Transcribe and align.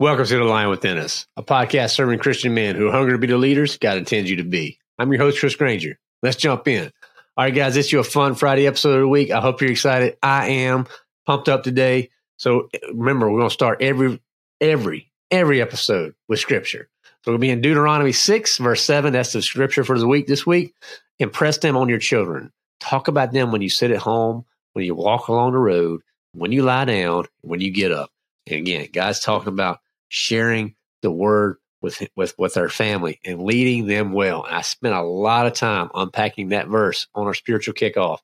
Welcome 0.00 0.26
to 0.26 0.36
The 0.36 0.44
Lion 0.44 0.70
Within 0.70 0.96
Us, 0.96 1.26
a 1.36 1.42
podcast 1.42 1.90
serving 1.90 2.20
Christian 2.20 2.54
men 2.54 2.76
who 2.76 2.86
are 2.86 2.92
hungry 2.92 3.14
to 3.14 3.18
be 3.18 3.26
the 3.26 3.36
leaders 3.36 3.78
God 3.78 3.98
intends 3.98 4.30
you 4.30 4.36
to 4.36 4.44
be. 4.44 4.78
I'm 4.96 5.10
your 5.10 5.20
host, 5.20 5.40
Chris 5.40 5.56
Granger. 5.56 5.98
Let's 6.22 6.36
jump 6.36 6.68
in. 6.68 6.92
All 7.36 7.44
right, 7.44 7.52
guys, 7.52 7.76
it's 7.76 7.90
your 7.90 8.04
fun 8.04 8.36
Friday 8.36 8.68
episode 8.68 8.94
of 8.94 9.00
the 9.00 9.08
week. 9.08 9.32
I 9.32 9.40
hope 9.40 9.60
you're 9.60 9.72
excited. 9.72 10.16
I 10.22 10.50
am 10.50 10.86
pumped 11.26 11.48
up 11.48 11.64
today. 11.64 12.10
So 12.36 12.68
remember, 12.94 13.28
we're 13.28 13.40
going 13.40 13.48
to 13.48 13.52
start 13.54 13.82
every, 13.82 14.20
every, 14.60 15.10
every 15.32 15.60
episode 15.60 16.14
with 16.28 16.38
scripture. 16.38 16.88
So 17.24 17.32
we'll 17.32 17.38
be 17.38 17.50
in 17.50 17.60
Deuteronomy 17.60 18.12
6, 18.12 18.58
verse 18.58 18.84
7. 18.84 19.12
That's 19.12 19.32
the 19.32 19.42
scripture 19.42 19.82
for 19.82 19.98
the 19.98 20.06
week 20.06 20.28
this 20.28 20.46
week. 20.46 20.76
Impress 21.18 21.58
them 21.58 21.76
on 21.76 21.88
your 21.88 21.98
children. 21.98 22.52
Talk 22.78 23.08
about 23.08 23.32
them 23.32 23.50
when 23.50 23.62
you 23.62 23.68
sit 23.68 23.90
at 23.90 23.98
home, 23.98 24.44
when 24.74 24.84
you 24.84 24.94
walk 24.94 25.26
along 25.26 25.54
the 25.54 25.58
road, 25.58 26.02
when 26.34 26.52
you 26.52 26.62
lie 26.62 26.84
down, 26.84 27.24
when 27.40 27.60
you 27.60 27.72
get 27.72 27.90
up. 27.90 28.12
And 28.46 28.58
again, 28.58 28.86
God's 28.92 29.18
talking 29.18 29.48
about 29.48 29.80
sharing 30.08 30.74
the 31.02 31.10
word 31.10 31.56
with 31.80 32.02
with 32.16 32.34
with 32.38 32.56
our 32.56 32.68
family 32.68 33.20
and 33.24 33.42
leading 33.42 33.86
them 33.86 34.12
well. 34.12 34.44
I 34.48 34.62
spent 34.62 34.94
a 34.94 35.02
lot 35.02 35.46
of 35.46 35.54
time 35.54 35.90
unpacking 35.94 36.48
that 36.48 36.68
verse 36.68 37.06
on 37.14 37.26
our 37.26 37.34
spiritual 37.34 37.74
kickoff. 37.74 38.18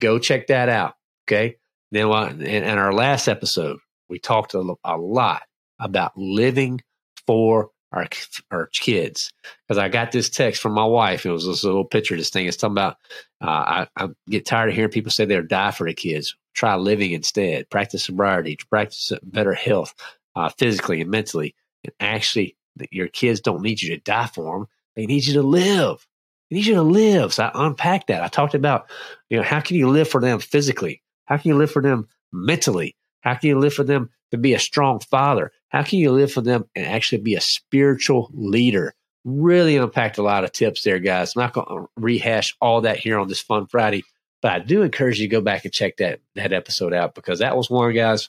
Go 0.00 0.18
check 0.18 0.48
that 0.48 0.68
out. 0.68 0.94
Okay. 1.26 1.56
Then 1.90 2.10
in, 2.40 2.64
in 2.64 2.78
our 2.78 2.92
last 2.92 3.28
episode, 3.28 3.78
we 4.08 4.18
talked 4.18 4.54
a, 4.54 4.76
lot 4.84 5.42
about 5.78 6.16
living 6.16 6.80
for 7.26 7.70
our 7.92 8.06
our 8.50 8.68
kids 8.68 9.30
because 9.68 9.78
I 9.78 9.88
got 9.88 10.12
this 10.12 10.30
text 10.30 10.60
from 10.60 10.72
my 10.72 10.84
wife. 10.84 11.26
It 11.26 11.30
was 11.30 11.46
this 11.46 11.64
little 11.64 11.84
picture. 11.84 12.16
This 12.16 12.30
thing 12.30 12.46
is 12.46 12.56
talking 12.56 12.72
about. 12.72 12.96
Uh, 13.40 13.86
I, 13.86 13.86
I 13.96 14.08
get 14.28 14.46
tired 14.46 14.70
of 14.70 14.74
hearing 14.74 14.90
people 14.90 15.10
say 15.10 15.24
they'll 15.24 15.42
die 15.42 15.72
for 15.72 15.86
the 15.86 15.94
kids. 15.94 16.36
Try 16.54 16.76
living 16.76 17.12
instead. 17.12 17.68
Practice 17.70 18.04
sobriety. 18.04 18.56
Practice 18.70 19.12
better 19.22 19.52
health 19.52 19.94
uh, 20.34 20.48
physically 20.50 21.00
and 21.00 21.10
mentally. 21.10 21.54
And 21.84 21.92
actually, 22.00 22.56
your 22.90 23.08
kids 23.08 23.40
don't 23.40 23.62
need 23.62 23.82
you 23.82 23.94
to 23.94 24.00
die 24.02 24.26
for 24.26 24.58
them. 24.58 24.68
They 24.96 25.06
need 25.06 25.24
you 25.24 25.34
to 25.34 25.42
live. 25.42 26.06
They 26.50 26.56
need 26.56 26.66
you 26.66 26.74
to 26.74 26.82
live. 26.82 27.32
So 27.32 27.44
I 27.44 27.66
unpacked 27.66 28.08
that. 28.08 28.22
I 28.22 28.28
talked 28.28 28.54
about, 28.54 28.90
you 29.30 29.38
know, 29.38 29.42
how 29.42 29.60
can 29.60 29.76
you 29.76 29.88
live 29.88 30.08
for 30.08 30.20
them 30.20 30.38
physically? 30.38 31.02
How 31.24 31.36
can 31.36 31.50
you 31.50 31.56
live 31.56 31.70
for 31.70 31.82
them 31.82 32.08
mentally? 32.32 32.96
How 33.20 33.34
can 33.34 33.48
you 33.48 33.58
live 33.58 33.74
for 33.74 33.84
them 33.84 34.10
to 34.32 34.38
be 34.38 34.54
a 34.54 34.58
strong 34.58 35.00
father? 35.00 35.52
How 35.68 35.82
can 35.82 35.98
you 35.98 36.12
live 36.12 36.32
for 36.32 36.40
them 36.40 36.64
and 36.74 36.86
actually 36.86 37.22
be 37.22 37.34
a 37.34 37.40
spiritual 37.40 38.30
leader? 38.34 38.94
Really 39.24 39.76
unpacked 39.76 40.18
a 40.18 40.22
lot 40.22 40.44
of 40.44 40.52
tips 40.52 40.82
there, 40.82 40.98
guys. 40.98 41.36
I'm 41.36 41.42
not 41.42 41.52
going 41.52 41.68
to 41.68 41.88
rehash 41.96 42.56
all 42.60 42.82
that 42.82 42.98
here 42.98 43.18
on 43.18 43.28
this 43.28 43.40
Fun 43.40 43.66
Friday, 43.66 44.02
but 44.42 44.52
I 44.52 44.58
do 44.58 44.82
encourage 44.82 45.20
you 45.20 45.28
to 45.28 45.32
go 45.32 45.40
back 45.40 45.64
and 45.64 45.72
check 45.72 45.98
that 45.98 46.20
that 46.34 46.52
episode 46.52 46.92
out 46.92 47.14
because 47.14 47.38
that 47.38 47.56
was 47.56 47.70
one, 47.70 47.94
guys. 47.94 48.28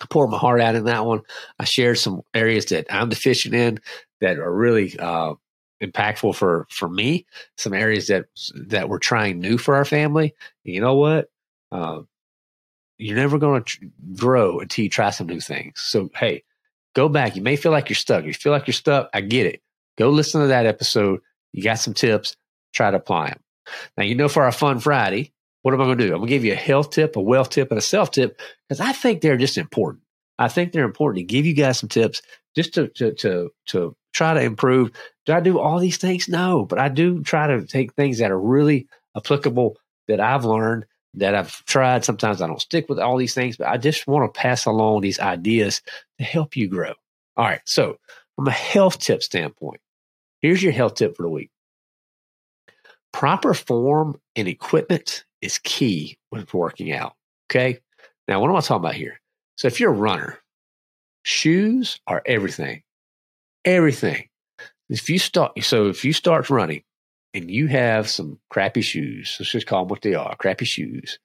I 0.00 0.06
poured 0.10 0.30
my 0.30 0.38
heart 0.38 0.60
out 0.60 0.74
in 0.74 0.84
that 0.84 1.04
one. 1.04 1.22
I 1.58 1.64
shared 1.64 1.98
some 1.98 2.22
areas 2.34 2.66
that 2.66 2.86
I'm 2.90 3.08
deficient 3.08 3.54
in 3.54 3.80
that 4.20 4.38
are 4.38 4.52
really 4.52 4.96
uh, 4.98 5.34
impactful 5.82 6.34
for 6.34 6.66
for 6.70 6.88
me. 6.88 7.26
Some 7.56 7.74
areas 7.74 8.08
that 8.08 8.26
that 8.54 8.88
we're 8.88 8.98
trying 8.98 9.38
new 9.38 9.58
for 9.58 9.74
our 9.74 9.84
family. 9.84 10.34
And 10.64 10.74
you 10.74 10.80
know 10.80 10.94
what? 10.94 11.30
Uh, 11.72 12.02
you're 12.98 13.16
never 13.16 13.38
going 13.38 13.62
to 13.62 13.64
tr- 13.64 13.84
grow 14.16 14.60
until 14.60 14.82
you 14.84 14.88
try 14.88 15.10
some 15.10 15.26
new 15.26 15.40
things. 15.40 15.80
So 15.80 16.10
hey, 16.14 16.44
go 16.94 17.08
back. 17.08 17.36
You 17.36 17.42
may 17.42 17.56
feel 17.56 17.72
like 17.72 17.88
you're 17.88 17.96
stuck. 17.96 18.24
You 18.24 18.34
feel 18.34 18.52
like 18.52 18.66
you're 18.66 18.74
stuck. 18.74 19.08
I 19.14 19.20
get 19.20 19.46
it. 19.46 19.62
Go 19.96 20.10
listen 20.10 20.40
to 20.40 20.48
that 20.48 20.66
episode. 20.66 21.20
You 21.52 21.62
got 21.62 21.78
some 21.78 21.94
tips. 21.94 22.36
Try 22.72 22.90
to 22.90 22.96
apply 22.96 23.28
them. 23.28 23.40
Now 23.96 24.04
you 24.04 24.14
know 24.14 24.28
for 24.28 24.44
our 24.44 24.52
fun 24.52 24.80
Friday, 24.80 25.32
what 25.68 25.74
am 25.74 25.82
I 25.82 25.84
going 25.84 25.98
to 25.98 26.06
do? 26.06 26.12
I'm 26.14 26.20
going 26.20 26.28
to 26.28 26.34
give 26.34 26.46
you 26.46 26.54
a 26.54 26.56
health 26.56 26.92
tip, 26.92 27.14
a 27.14 27.20
wealth 27.20 27.50
tip, 27.50 27.70
and 27.70 27.76
a 27.76 27.82
self 27.82 28.10
tip 28.10 28.40
because 28.66 28.80
I 28.80 28.92
think 28.92 29.20
they're 29.20 29.36
just 29.36 29.58
important. 29.58 30.02
I 30.38 30.48
think 30.48 30.72
they're 30.72 30.86
important 30.86 31.18
to 31.18 31.34
give 31.34 31.44
you 31.44 31.52
guys 31.52 31.78
some 31.78 31.90
tips 31.90 32.22
just 32.56 32.72
to, 32.72 32.88
to, 32.88 33.12
to, 33.12 33.50
to 33.66 33.94
try 34.14 34.32
to 34.32 34.40
improve. 34.40 34.92
Do 35.26 35.34
I 35.34 35.40
do 35.40 35.58
all 35.58 35.78
these 35.78 35.98
things? 35.98 36.26
No, 36.26 36.64
but 36.64 36.78
I 36.78 36.88
do 36.88 37.22
try 37.22 37.48
to 37.48 37.66
take 37.66 37.92
things 37.92 38.16
that 38.20 38.30
are 38.30 38.40
really 38.40 38.88
applicable 39.14 39.76
that 40.06 40.20
I've 40.20 40.46
learned 40.46 40.86
that 41.12 41.34
I've 41.34 41.62
tried. 41.66 42.02
Sometimes 42.02 42.40
I 42.40 42.46
don't 42.46 42.62
stick 42.62 42.88
with 42.88 42.98
all 42.98 43.18
these 43.18 43.34
things, 43.34 43.58
but 43.58 43.66
I 43.66 43.76
just 43.76 44.06
want 44.06 44.32
to 44.32 44.40
pass 44.40 44.64
along 44.64 45.02
these 45.02 45.20
ideas 45.20 45.82
to 46.16 46.24
help 46.24 46.56
you 46.56 46.68
grow. 46.68 46.94
All 47.36 47.44
right. 47.44 47.60
So, 47.66 47.98
from 48.36 48.48
a 48.48 48.52
health 48.52 49.00
tip 49.00 49.22
standpoint, 49.22 49.82
here's 50.40 50.62
your 50.62 50.72
health 50.72 50.94
tip 50.94 51.14
for 51.14 51.24
the 51.24 51.28
week 51.28 51.50
proper 53.12 53.54
form 53.54 54.20
and 54.36 54.48
equipment 54.48 55.24
is 55.40 55.58
key 55.58 56.18
when 56.30 56.46
working 56.52 56.92
out. 56.92 57.14
Okay. 57.50 57.80
Now, 58.26 58.40
what 58.40 58.50
am 58.50 58.56
I 58.56 58.60
talking 58.60 58.76
about 58.76 58.94
here? 58.94 59.20
So, 59.56 59.66
if 59.66 59.80
you're 59.80 59.90
a 59.90 59.96
runner, 59.96 60.38
shoes 61.22 62.00
are 62.06 62.22
everything. 62.26 62.82
Everything. 63.64 64.28
If 64.88 65.10
you 65.10 65.18
start, 65.18 65.62
so 65.62 65.88
if 65.88 66.04
you 66.04 66.12
start 66.12 66.50
running 66.50 66.82
and 67.34 67.50
you 67.50 67.66
have 67.66 68.08
some 68.08 68.38
crappy 68.50 68.80
shoes, 68.80 69.36
let's 69.38 69.50
just 69.50 69.66
call 69.66 69.82
them 69.82 69.88
what 69.88 70.02
they 70.02 70.14
are, 70.14 70.34
crappy 70.36 70.64
shoes, 70.64 71.18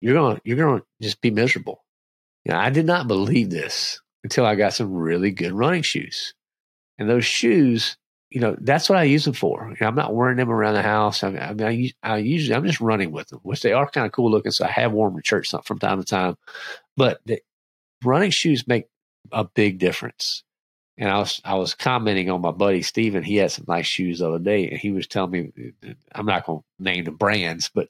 you're 0.00 0.14
gonna 0.14 0.40
you're 0.44 0.56
gonna 0.56 0.82
just 1.00 1.20
be 1.20 1.30
miserable. 1.30 1.84
Know, 2.44 2.56
I 2.56 2.70
did 2.70 2.86
not 2.86 3.08
believe 3.08 3.50
this 3.50 4.00
until 4.24 4.46
I 4.46 4.54
got 4.54 4.72
some 4.72 4.94
really 4.94 5.30
good 5.30 5.52
running 5.52 5.82
shoes, 5.82 6.34
and 6.98 7.08
those 7.08 7.24
shoes 7.24 7.96
you 8.30 8.40
know, 8.40 8.56
that's 8.60 8.88
what 8.88 8.98
I 8.98 9.04
use 9.04 9.24
them 9.24 9.34
for. 9.34 9.68
You 9.70 9.76
know, 9.80 9.86
I'm 9.86 9.94
not 9.94 10.14
wearing 10.14 10.36
them 10.36 10.50
around 10.50 10.74
the 10.74 10.82
house. 10.82 11.22
I 11.22 11.30
mean, 11.30 11.42
I, 11.42 11.54
mean, 11.54 11.92
I, 12.02 12.14
I, 12.14 12.16
usually 12.18 12.54
I'm 12.54 12.66
just 12.66 12.80
running 12.80 13.10
with 13.10 13.28
them, 13.28 13.40
which 13.42 13.62
they 13.62 13.72
are 13.72 13.88
kind 13.88 14.06
of 14.06 14.12
cool 14.12 14.30
looking. 14.30 14.52
So 14.52 14.66
I 14.66 14.70
have 14.70 14.92
worn 14.92 15.12
them 15.12 15.22
to 15.22 15.26
church 15.26 15.52
from 15.64 15.78
time 15.78 15.98
to 15.98 16.04
time. 16.04 16.36
But 16.96 17.20
the 17.24 17.40
running 18.04 18.30
shoes 18.30 18.68
make 18.68 18.86
a 19.32 19.44
big 19.44 19.78
difference. 19.78 20.44
And 20.98 21.08
I 21.08 21.18
was 21.18 21.40
I 21.44 21.54
was 21.54 21.74
commenting 21.74 22.28
on 22.28 22.40
my 22.40 22.50
buddy 22.50 22.82
Steven. 22.82 23.22
He 23.22 23.36
had 23.36 23.52
some 23.52 23.66
nice 23.68 23.86
shoes 23.86 24.18
the 24.18 24.28
other 24.28 24.40
day, 24.40 24.68
and 24.68 24.78
he 24.78 24.90
was 24.90 25.06
telling 25.06 25.30
me 25.30 25.72
I'm 26.12 26.26
not 26.26 26.44
going 26.44 26.58
to 26.58 26.82
name 26.82 27.04
the 27.04 27.12
brands, 27.12 27.70
but 27.72 27.88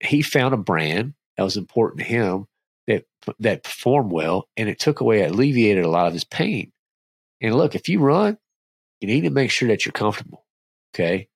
he 0.00 0.22
found 0.22 0.52
a 0.52 0.56
brand 0.56 1.14
that 1.36 1.44
was 1.44 1.56
important 1.56 2.00
to 2.00 2.04
him 2.04 2.46
that 2.88 3.04
that 3.38 3.62
performed 3.62 4.10
well, 4.10 4.48
and 4.56 4.68
it 4.68 4.80
took 4.80 5.00
away, 5.00 5.22
alleviated 5.22 5.84
a 5.84 5.90
lot 5.90 6.08
of 6.08 6.14
his 6.14 6.24
pain. 6.24 6.72
And 7.40 7.54
look, 7.54 7.76
if 7.76 7.88
you 7.88 8.00
run, 8.00 8.38
you 9.02 9.08
need 9.08 9.22
to 9.22 9.30
make 9.30 9.50
sure 9.50 9.68
that 9.68 9.84
you're 9.84 9.92
comfortable. 9.92 10.44
Okay. 10.94 11.28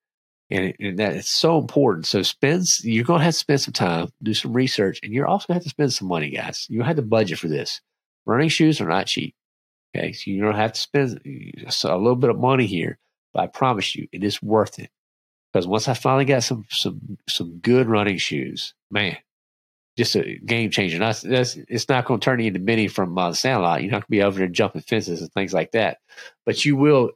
And, 0.49 0.73
and 0.79 0.97
that 0.99 1.13
is 1.13 1.29
so 1.29 1.59
important. 1.59 2.07
So 2.07 2.21
spend, 2.21 2.63
you're 2.81 3.03
going 3.03 3.19
to 3.19 3.25
have 3.25 3.33
to 3.33 3.39
spend 3.39 3.61
some 3.61 3.73
time, 3.73 4.07
do 4.23 4.33
some 4.33 4.53
research, 4.53 5.01
and 5.03 5.11
you're 5.11 5.27
also 5.27 5.47
going 5.47 5.59
to 5.59 5.63
have 5.63 5.63
to 5.63 5.69
spend 5.69 5.91
some 5.91 6.07
money, 6.07 6.29
guys. 6.29 6.65
You 6.69 6.81
have 6.83 6.95
to 6.95 7.01
budget 7.01 7.39
for 7.39 7.49
this. 7.49 7.81
Running 8.25 8.47
shoes 8.49 8.79
are 8.79 8.87
not 8.87 9.07
cheap. 9.07 9.35
Okay. 9.95 10.13
So 10.13 10.31
you're 10.31 10.45
going 10.45 10.55
to 10.55 10.61
have 10.61 10.73
to 10.73 10.79
spend 10.79 11.19
a 11.25 11.97
little 11.97 12.15
bit 12.15 12.29
of 12.29 12.39
money 12.39 12.65
here, 12.65 12.97
but 13.33 13.43
I 13.43 13.47
promise 13.47 13.95
you 13.95 14.07
it 14.13 14.23
is 14.23 14.41
worth 14.41 14.79
it. 14.79 14.89
Because 15.51 15.67
once 15.67 15.87
I 15.87 15.93
finally 15.93 16.25
got 16.25 16.43
some, 16.43 16.65
some, 16.69 17.17
some 17.27 17.57
good 17.59 17.87
running 17.87 18.17
shoes, 18.17 18.73
man, 18.89 19.17
just 19.97 20.15
a 20.15 20.37
game 20.45 20.69
changer. 20.69 20.99
That's, 20.99 21.23
it's 21.23 21.89
not 21.89 22.05
going 22.05 22.19
to 22.19 22.23
turn 22.23 22.39
you 22.39 22.47
into 22.47 22.59
Benny 22.59 22.87
from 22.87 23.17
uh, 23.17 23.33
Sandlot. 23.33 23.81
You're 23.81 23.91
not 23.91 23.97
going 23.97 24.07
to 24.07 24.11
be 24.11 24.21
over 24.21 24.37
there 24.37 24.47
jumping 24.47 24.83
fences 24.83 25.21
and 25.21 25.33
things 25.33 25.53
like 25.53 25.71
that, 25.71 25.97
but 26.45 26.63
you 26.63 26.75
will 26.75 27.11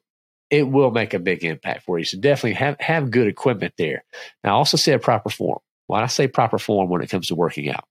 it 0.51 0.67
will 0.67 0.91
make 0.91 1.13
a 1.13 1.19
big 1.19 1.43
impact 1.45 1.85
for 1.85 1.97
you. 1.97 2.05
So 2.05 2.19
definitely 2.19 2.53
have, 2.53 2.79
have 2.79 3.09
good 3.09 3.27
equipment 3.27 3.73
there. 3.77 4.03
Now, 4.43 4.51
I 4.51 4.53
also 4.53 4.77
said 4.77 5.01
proper 5.01 5.29
form. 5.29 5.59
Why 5.87 6.03
I 6.03 6.07
say 6.07 6.27
proper 6.27 6.59
form 6.59 6.89
when 6.89 7.01
it 7.01 7.09
comes 7.09 7.27
to 7.27 7.35
working 7.35 7.69
out? 7.69 7.85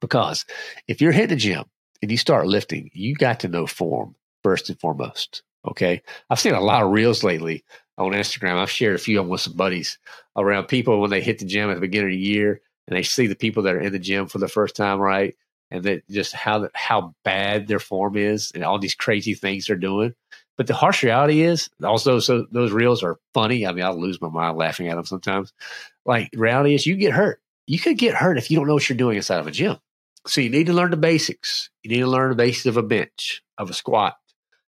Because 0.00 0.44
if 0.86 1.00
you're 1.00 1.12
hitting 1.12 1.30
the 1.30 1.36
gym 1.36 1.64
and 2.02 2.10
you 2.10 2.18
start 2.18 2.46
lifting, 2.46 2.90
you 2.92 3.14
got 3.14 3.40
to 3.40 3.48
know 3.48 3.66
form 3.66 4.14
first 4.42 4.68
and 4.68 4.78
foremost. 4.78 5.42
Okay. 5.66 6.02
I've 6.30 6.38
seen 6.38 6.54
a 6.54 6.60
lot 6.60 6.82
of 6.82 6.90
reels 6.90 7.24
lately 7.24 7.64
on 7.98 8.12
Instagram. 8.12 8.56
I've 8.56 8.70
shared 8.70 8.94
a 8.94 8.98
few 8.98 9.18
of 9.18 9.24
them 9.24 9.30
with 9.30 9.40
some 9.40 9.54
buddies 9.54 9.98
around 10.36 10.66
people 10.66 11.00
when 11.00 11.10
they 11.10 11.22
hit 11.22 11.38
the 11.38 11.46
gym 11.46 11.70
at 11.70 11.74
the 11.74 11.80
beginning 11.80 12.10
of 12.10 12.18
the 12.18 12.18
year 12.18 12.60
and 12.86 12.96
they 12.96 13.02
see 13.02 13.26
the 13.26 13.34
people 13.34 13.62
that 13.64 13.74
are 13.74 13.80
in 13.80 13.92
the 13.92 13.98
gym 13.98 14.26
for 14.26 14.38
the 14.38 14.48
first 14.48 14.76
time, 14.76 14.98
right? 14.98 15.34
And 15.70 15.82
that 15.84 16.08
just 16.08 16.32
how 16.32 16.68
how 16.74 17.14
bad 17.24 17.66
their 17.66 17.80
form 17.80 18.16
is 18.16 18.52
and 18.54 18.62
all 18.62 18.78
these 18.78 18.94
crazy 18.94 19.34
things 19.34 19.66
they're 19.66 19.76
doing. 19.76 20.14
But 20.56 20.66
the 20.66 20.74
harsh 20.74 21.02
reality 21.02 21.42
is 21.42 21.68
also 21.84 22.18
so 22.18 22.46
those 22.50 22.72
reels 22.72 23.02
are 23.02 23.18
funny. 23.34 23.66
I 23.66 23.72
mean, 23.72 23.84
I'll 23.84 24.00
lose 24.00 24.20
my 24.20 24.28
mind 24.28 24.56
laughing 24.56 24.88
at 24.88 24.96
them 24.96 25.04
sometimes. 25.04 25.52
Like 26.04 26.30
reality 26.34 26.74
is 26.74 26.86
you 26.86 26.96
get 26.96 27.12
hurt. 27.12 27.40
You 27.66 27.78
could 27.78 27.98
get 27.98 28.14
hurt 28.14 28.38
if 28.38 28.50
you 28.50 28.56
don't 28.56 28.66
know 28.66 28.74
what 28.74 28.88
you're 28.88 28.96
doing 28.96 29.16
inside 29.16 29.40
of 29.40 29.46
a 29.46 29.50
gym. 29.50 29.76
So 30.26 30.40
you 30.40 30.50
need 30.50 30.66
to 30.66 30.72
learn 30.72 30.90
the 30.90 30.96
basics. 30.96 31.70
You 31.82 31.90
need 31.90 32.00
to 32.00 32.06
learn 32.06 32.30
the 32.30 32.36
basics 32.36 32.66
of 32.66 32.76
a 32.76 32.82
bench, 32.82 33.42
of 33.58 33.70
a 33.70 33.74
squat, 33.74 34.16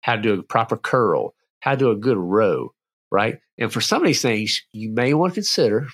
how 0.01 0.15
to 0.15 0.21
do 0.21 0.33
a 0.33 0.43
proper 0.43 0.77
curl, 0.77 1.33
how 1.61 1.71
to 1.71 1.77
do 1.77 1.91
a 1.91 1.95
good 1.95 2.17
row, 2.17 2.73
right? 3.11 3.39
And 3.57 3.71
for 3.71 3.81
some 3.81 4.01
of 4.01 4.07
these 4.07 4.21
things, 4.21 4.61
you 4.71 4.89
may 4.89 5.13
want 5.13 5.33
to 5.33 5.41
consider, 5.41 5.87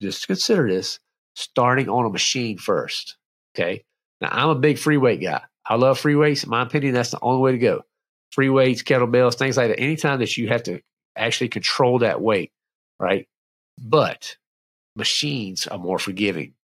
just 0.00 0.26
consider 0.26 0.68
this, 0.68 1.00
starting 1.34 1.88
on 1.88 2.06
a 2.06 2.10
machine 2.10 2.58
first. 2.58 3.16
Okay. 3.54 3.84
Now 4.20 4.28
I'm 4.30 4.50
a 4.50 4.54
big 4.54 4.78
free 4.78 4.96
weight 4.98 5.20
guy. 5.20 5.42
I 5.66 5.76
love 5.76 5.98
free 5.98 6.16
weights. 6.16 6.44
In 6.44 6.50
my 6.50 6.62
opinion, 6.62 6.94
that's 6.94 7.10
the 7.10 7.18
only 7.22 7.40
way 7.40 7.52
to 7.52 7.58
go. 7.58 7.82
Free 8.30 8.48
weights, 8.48 8.82
kettlebells, 8.82 9.34
things 9.34 9.56
like 9.56 9.68
that. 9.68 9.80
Anytime 9.80 10.20
that 10.20 10.36
you 10.36 10.48
have 10.48 10.62
to 10.64 10.80
actually 11.16 11.48
control 11.48 11.98
that 11.98 12.20
weight, 12.20 12.52
right? 12.98 13.28
But 13.78 14.36
machines 14.94 15.66
are 15.66 15.78
more 15.78 15.98
forgiving. 15.98 16.54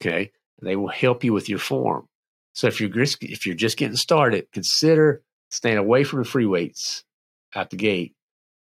Okay. 0.00 0.32
They 0.60 0.76
will 0.76 0.88
help 0.88 1.24
you 1.24 1.32
with 1.32 1.48
your 1.48 1.58
form. 1.58 2.08
So 2.52 2.66
if 2.66 2.80
you're 2.80 2.90
just, 2.90 3.22
if 3.22 3.46
you're 3.46 3.54
just 3.54 3.76
getting 3.76 3.96
started, 3.96 4.50
consider 4.52 5.22
staying 5.50 5.78
away 5.78 6.04
from 6.04 6.20
the 6.20 6.24
free 6.24 6.46
weights 6.46 7.04
out 7.54 7.70
the 7.70 7.76
gate 7.76 8.14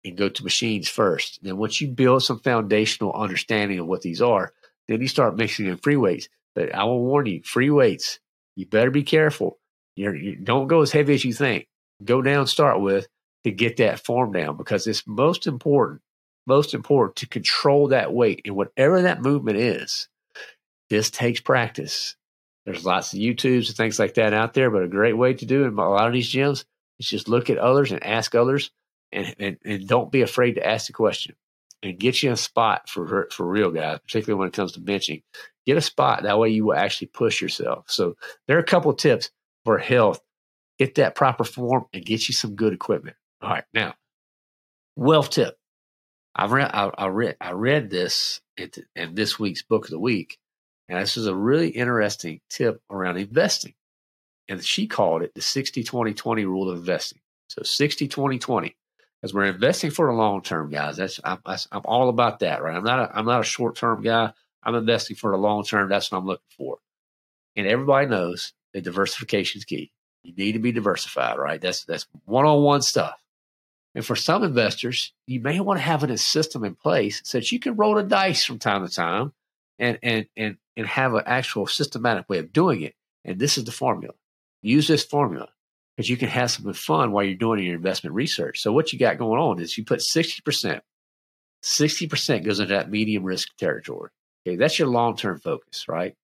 and 0.04 0.18
go 0.18 0.30
to 0.30 0.44
machines 0.44 0.90
first. 0.90 1.40
Then 1.44 1.58
once 1.58 1.80
you 1.80 1.88
build 1.88 2.24
some 2.24 2.40
foundational 2.40 3.14
understanding 3.14 3.80
of 3.80 3.88
what 3.88 4.02
these 4.02 4.22
are, 4.22 4.54
then 4.88 5.02
you 5.02 5.08
start 5.08 5.38
mixing 5.38 5.68
in 5.68 5.78
free 5.78 5.96
weights. 5.96 6.28
But 6.56 6.74
I 6.74 6.84
will 6.86 7.04
warn 7.04 7.26
you, 7.28 7.42
free 7.44 7.70
weights, 7.70 8.20
you 8.56 8.66
better 8.66 8.92
be 8.92 9.04
careful. 9.04 9.60
You're, 9.96 10.16
you 10.16 10.36
don't 10.36 10.68
go 10.68 10.82
as 10.82 10.92
heavy 10.92 11.14
as 11.14 11.26
you 11.26 11.34
think. 11.34 11.68
Go 12.04 12.22
down, 12.22 12.48
start 12.48 12.82
with 12.82 13.08
to 13.44 13.52
get 13.52 13.78
that 13.78 14.04
form 14.04 14.32
down 14.32 14.58
because 14.58 14.88
it's 14.88 15.08
most 15.08 15.48
important, 15.48 16.02
most 16.46 16.74
important 16.74 17.16
to 17.18 17.28
control 17.28 17.90
that 17.90 18.14
weight 18.14 18.42
and 18.46 18.56
whatever 18.56 19.04
that 19.04 19.22
movement 19.22 19.58
is 19.58 20.10
this 20.90 21.10
takes 21.10 21.40
practice. 21.40 22.16
There's 22.66 22.86
lots 22.86 23.14
of 23.14 23.20
YouTubes 23.20 23.68
and 23.68 23.78
things 23.78 24.00
like 24.00 24.16
that 24.16 24.34
out 24.34 24.54
there, 24.54 24.72
but 24.72 24.84
a 24.84 24.88
great 24.88 25.18
way 25.18 25.34
to 25.34 25.46
do 25.46 25.64
it 25.64 25.68
in 25.68 25.78
a 25.78 25.90
lot 25.90 26.08
of 26.08 26.14
these 26.14 26.32
gyms 26.32 26.66
is 27.00 27.08
just 27.08 27.28
look 27.28 27.50
at 27.50 27.58
others 27.58 27.92
and 27.92 28.04
ask 28.04 28.34
others 28.34 28.72
and, 29.12 29.36
and, 29.40 29.58
and 29.64 29.88
don't 29.88 30.12
be 30.12 30.22
afraid 30.22 30.54
to 30.54 30.66
ask 30.66 30.88
the 30.88 30.94
question 30.94 31.36
and 31.84 32.00
get 32.00 32.24
you 32.24 32.32
a 32.32 32.38
spot 32.38 32.90
for 32.90 33.28
for 33.32 33.46
real 33.46 33.72
guys, 33.72 34.00
particularly 34.00 34.40
when 34.40 34.48
it 34.48 34.54
comes 34.54 34.72
to 34.74 34.80
benching. 34.80 35.22
Get 35.66 35.78
a 35.78 35.82
spot 35.82 36.24
that 36.24 36.40
way 36.40 36.50
you 36.50 36.66
will 36.66 36.76
actually 36.76 37.08
push 37.08 37.42
yourself. 37.42 37.86
So 37.88 38.16
there 38.48 38.58
are 38.58 38.62
a 38.62 38.64
couple 38.64 38.94
tips 38.94 39.30
for 39.64 39.78
health. 39.78 40.20
Get 40.78 40.96
that 40.96 41.16
proper 41.16 41.44
form 41.44 41.86
and 41.94 42.06
get 42.06 42.28
you 42.28 42.34
some 42.34 42.56
good 42.56 42.74
equipment. 42.74 43.16
All 43.42 43.50
right, 43.50 43.64
now 43.74 43.96
wealth 44.96 45.32
tip. 45.32 45.58
I 46.36 46.48
read 46.48 46.72
I, 46.74 46.92
I 46.98 47.08
read 47.08 47.38
I 47.40 47.52
read 47.52 47.90
this 47.90 48.42
in, 48.58 48.72
in 48.96 49.16
this 49.16 49.40
week's 49.40 49.64
book 49.64 49.86
of 49.86 49.92
the 49.92 50.00
week, 50.00 50.38
and 50.90 51.00
this 51.00 51.18
is 51.18 51.28
a 51.28 51.36
really 51.36 51.70
interesting 51.70 52.42
tip 52.50 52.82
around 52.90 53.18
investing. 53.18 53.74
And 54.48 54.64
she 54.64 54.88
called 54.88 55.24
it 55.24 55.34
the 55.34 55.42
60 55.42 55.84
20 55.84 56.14
20 56.14 56.46
rule 56.46 56.70
of 56.70 56.78
investing. 56.78 57.20
So 57.48 57.64
60 57.64 58.08
20 58.08 58.38
20. 58.38 58.76
Because 59.22 59.34
we're 59.34 59.46
investing 59.46 59.92
for 59.92 60.08
the 60.08 60.14
long 60.14 60.42
term, 60.42 60.70
guys. 60.70 60.98
That's 60.98 61.20
I'm, 61.24 61.40
I'm 61.46 61.82
all 61.86 62.10
about 62.10 62.40
that, 62.40 62.62
right? 62.62 62.76
I'm 62.76 62.84
not 62.84 63.00
a, 63.00 63.18
I'm 63.18 63.26
not 63.26 63.42
a 63.42 63.46
short 63.46 63.76
term 63.76 64.02
guy. 64.02 64.34
I'm 64.62 64.76
investing 64.76 65.16
for 65.16 65.32
the 65.32 65.38
long 65.38 65.64
term. 65.64 65.90
That's 65.90 66.12
what 66.12 66.20
I'm 66.20 66.26
looking 66.26 66.44
for. 66.58 66.78
And 67.56 67.66
everybody 67.66 68.08
knows 68.08 68.54
that 68.74 68.84
diversification 68.84 69.60
is 69.60 69.66
key. 69.66 69.92
You 70.26 70.34
need 70.36 70.54
to 70.54 70.60
be 70.60 70.72
diversified, 70.72 71.38
right? 71.38 71.62
That's 71.62 71.86
that's 71.86 72.08
one 72.26 72.46
on 72.46 72.64
one 72.64 72.82
stuff. 72.82 73.22
And 73.94 74.06
for 74.06 74.16
some 74.16 74.44
investors, 74.44 75.14
you 75.26 75.40
may 75.40 75.60
want 75.60 75.80
to 75.80 75.84
have 75.84 76.04
a 76.04 76.18
system 76.18 76.66
in 76.66 76.76
place 76.76 77.22
so 77.24 77.38
that 77.38 77.52
you 77.52 77.60
can 77.60 77.76
roll 77.76 77.96
the 77.96 78.04
dice 78.04 78.44
from 78.44 78.60
time 78.60 78.86
to 78.86 78.94
time 78.94 79.34
and 79.80 80.00
and 80.04 80.26
and 80.36 80.58
and 80.76 80.88
have 80.88 81.14
an 81.14 81.24
actual 81.26 81.68
systematic 81.68 82.28
way 82.28 82.40
of 82.40 82.52
doing 82.52 82.82
it. 82.82 82.96
And 83.24 83.40
this 83.40 83.58
is 83.58 83.64
the 83.64 83.72
formula. 83.72 84.14
Use 84.62 84.88
this 84.88 85.06
formula 85.06 85.50
because 85.96 86.10
you 86.10 86.18
can 86.18 86.28
have 86.28 86.52
some 86.52 86.72
fun 86.74 87.12
while 87.12 87.24
you're 87.24 87.36
doing 87.36 87.64
your 87.64 87.76
investment 87.76 88.16
research. 88.16 88.60
So 88.60 88.74
what 88.74 88.92
you 88.92 89.00
got 89.00 89.18
going 89.18 89.40
on 89.40 89.60
is 89.60 89.78
you 89.78 89.86
put 89.86 90.00
60%, 90.00 90.82
60% 91.64 92.46
goes 92.46 92.60
into 92.60 92.74
that 92.74 92.90
medium 92.90 93.24
risk 93.24 93.56
territory. 93.58 94.10
Okay, 94.46 94.58
that's 94.58 94.78
your 94.78 94.90
long-term 94.90 95.40
focus, 95.40 95.86
right? 95.88 96.16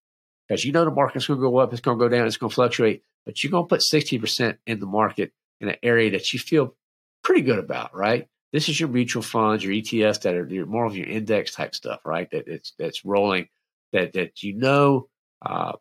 Because 0.48 0.66
you 0.66 0.74
know 0.74 0.86
the 0.86 0.92
market's 0.92 1.28
to 1.28 1.36
go 1.38 1.58
up, 1.58 1.72
it's 1.72 1.82
going 1.82 1.98
to 1.98 2.04
go 2.04 2.10
down, 2.10 2.28
it's 2.28 2.38
going 2.38 2.50
to 2.50 2.56
fluctuate, 2.56 3.04
but 3.26 3.44
you're 3.44 3.52
going 3.52 3.64
to 3.64 3.68
put 3.68 3.82
60% 3.82 4.58
in 4.66 4.80
the 4.80 4.86
market 4.86 5.32
in 5.60 5.70
an 5.70 5.76
area 5.84 6.12
that 6.12 6.34
you 6.34 6.40
feel 6.40 6.76
pretty 7.24 7.42
good 7.42 7.60
about, 7.60 7.96
right? 7.96 8.28
This 8.52 8.68
is 8.68 8.80
your 8.80 8.90
mutual 8.90 9.22
funds, 9.22 9.64
your 9.64 9.74
ETFs 9.74 10.22
that 10.22 10.36
are 10.36 10.66
more 10.66 10.86
of 10.86 10.96
your 10.96 11.08
index 11.08 11.54
type 11.54 11.74
stuff, 11.74 12.02
right? 12.06 12.30
That 12.32 12.48
it's 12.48 12.74
that's 12.78 13.06
rolling 13.06 13.48
that 13.94 14.14
that 14.14 14.44
you 14.44 14.54
know 14.54 15.08
uh, 15.42 15.74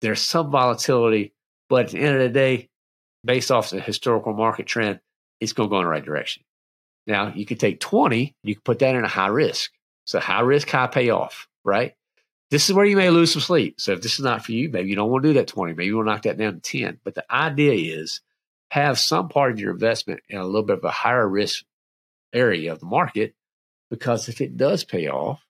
there's 0.00 0.22
some 0.22 0.50
volatility, 0.50 1.34
but 1.68 1.86
at 1.86 1.90
the 1.92 1.98
end 1.98 2.16
of 2.16 2.22
the 2.22 2.28
day, 2.28 2.68
based 3.24 3.50
off 3.50 3.70
the 3.70 3.80
historical 3.80 4.32
market 4.32 4.66
trend, 4.66 5.00
it's 5.40 5.52
going 5.52 5.68
to 5.68 5.70
go 5.70 5.78
in 5.78 5.84
the 5.84 5.90
right 5.90 6.04
direction. 6.04 6.42
Now 7.06 7.32
you 7.34 7.46
can 7.46 7.58
take 7.58 7.78
20, 7.80 8.34
you 8.42 8.54
can 8.54 8.62
put 8.62 8.80
that 8.80 8.94
in 8.94 9.04
a 9.04 9.08
high 9.08 9.28
risk. 9.28 9.70
So 10.04 10.18
high 10.18 10.40
risk, 10.40 10.68
high 10.68 10.86
payoff, 10.86 11.48
right? 11.64 11.94
This 12.50 12.68
is 12.68 12.74
where 12.74 12.86
you 12.86 12.96
may 12.96 13.10
lose 13.10 13.32
some 13.32 13.42
sleep. 13.42 13.80
So 13.80 13.92
if 13.92 14.02
this 14.02 14.14
is 14.14 14.24
not 14.24 14.44
for 14.44 14.52
you, 14.52 14.68
maybe 14.68 14.88
you 14.88 14.96
don't 14.96 15.10
want 15.10 15.24
to 15.24 15.30
do 15.30 15.34
that 15.34 15.48
20. 15.48 15.72
Maybe 15.72 15.86
you 15.86 15.96
want 15.96 16.08
to 16.08 16.12
knock 16.12 16.22
that 16.22 16.38
down 16.38 16.54
to 16.54 16.60
10. 16.60 17.00
But 17.04 17.14
the 17.14 17.24
idea 17.32 17.98
is 17.98 18.20
have 18.70 18.98
some 18.98 19.28
part 19.28 19.52
of 19.52 19.60
your 19.60 19.72
investment 19.72 20.20
in 20.28 20.38
a 20.38 20.44
little 20.44 20.62
bit 20.62 20.78
of 20.78 20.84
a 20.84 20.90
higher 20.90 21.28
risk 21.28 21.64
area 22.32 22.72
of 22.72 22.80
the 22.80 22.86
market 22.86 23.34
because 23.90 24.28
if 24.28 24.40
it 24.40 24.56
does 24.56 24.84
pay 24.84 25.08
off, 25.08 25.44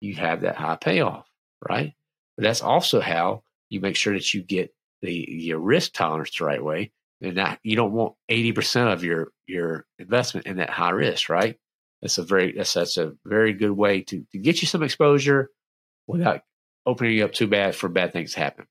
you 0.00 0.14
have 0.14 0.42
that 0.42 0.56
high 0.56 0.76
payoff 0.76 1.28
right? 1.66 1.94
But 2.36 2.44
that's 2.44 2.62
also 2.62 3.00
how 3.00 3.42
you 3.68 3.80
make 3.80 3.96
sure 3.96 4.14
that 4.14 4.32
you 4.32 4.42
get 4.42 4.74
the 5.02 5.26
your 5.28 5.58
risk 5.58 5.92
tolerance 5.92 6.36
the 6.36 6.44
right 6.44 6.62
way, 6.62 6.92
and 7.20 7.36
that 7.36 7.58
you 7.62 7.76
don't 7.76 7.92
want 7.92 8.14
eighty 8.28 8.52
percent 8.52 8.90
of 8.90 9.04
your 9.04 9.28
your 9.46 9.86
investment 9.98 10.46
in 10.46 10.56
that 10.56 10.70
high 10.70 10.90
risk, 10.90 11.28
right? 11.28 11.56
That's 12.02 12.18
a 12.18 12.22
very 12.22 12.52
that's 12.52 12.74
that's 12.74 12.96
a 12.96 13.14
very 13.24 13.52
good 13.52 13.72
way 13.72 14.02
to 14.02 14.24
to 14.32 14.38
get 14.38 14.60
you 14.60 14.68
some 14.68 14.82
exposure 14.82 15.50
without 16.08 16.42
opening 16.84 17.22
up 17.22 17.32
too 17.32 17.46
bad 17.46 17.76
for 17.76 17.88
bad 17.88 18.12
things 18.12 18.32
to 18.32 18.40
happen. 18.40 18.66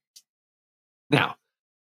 Now, 1.08 1.36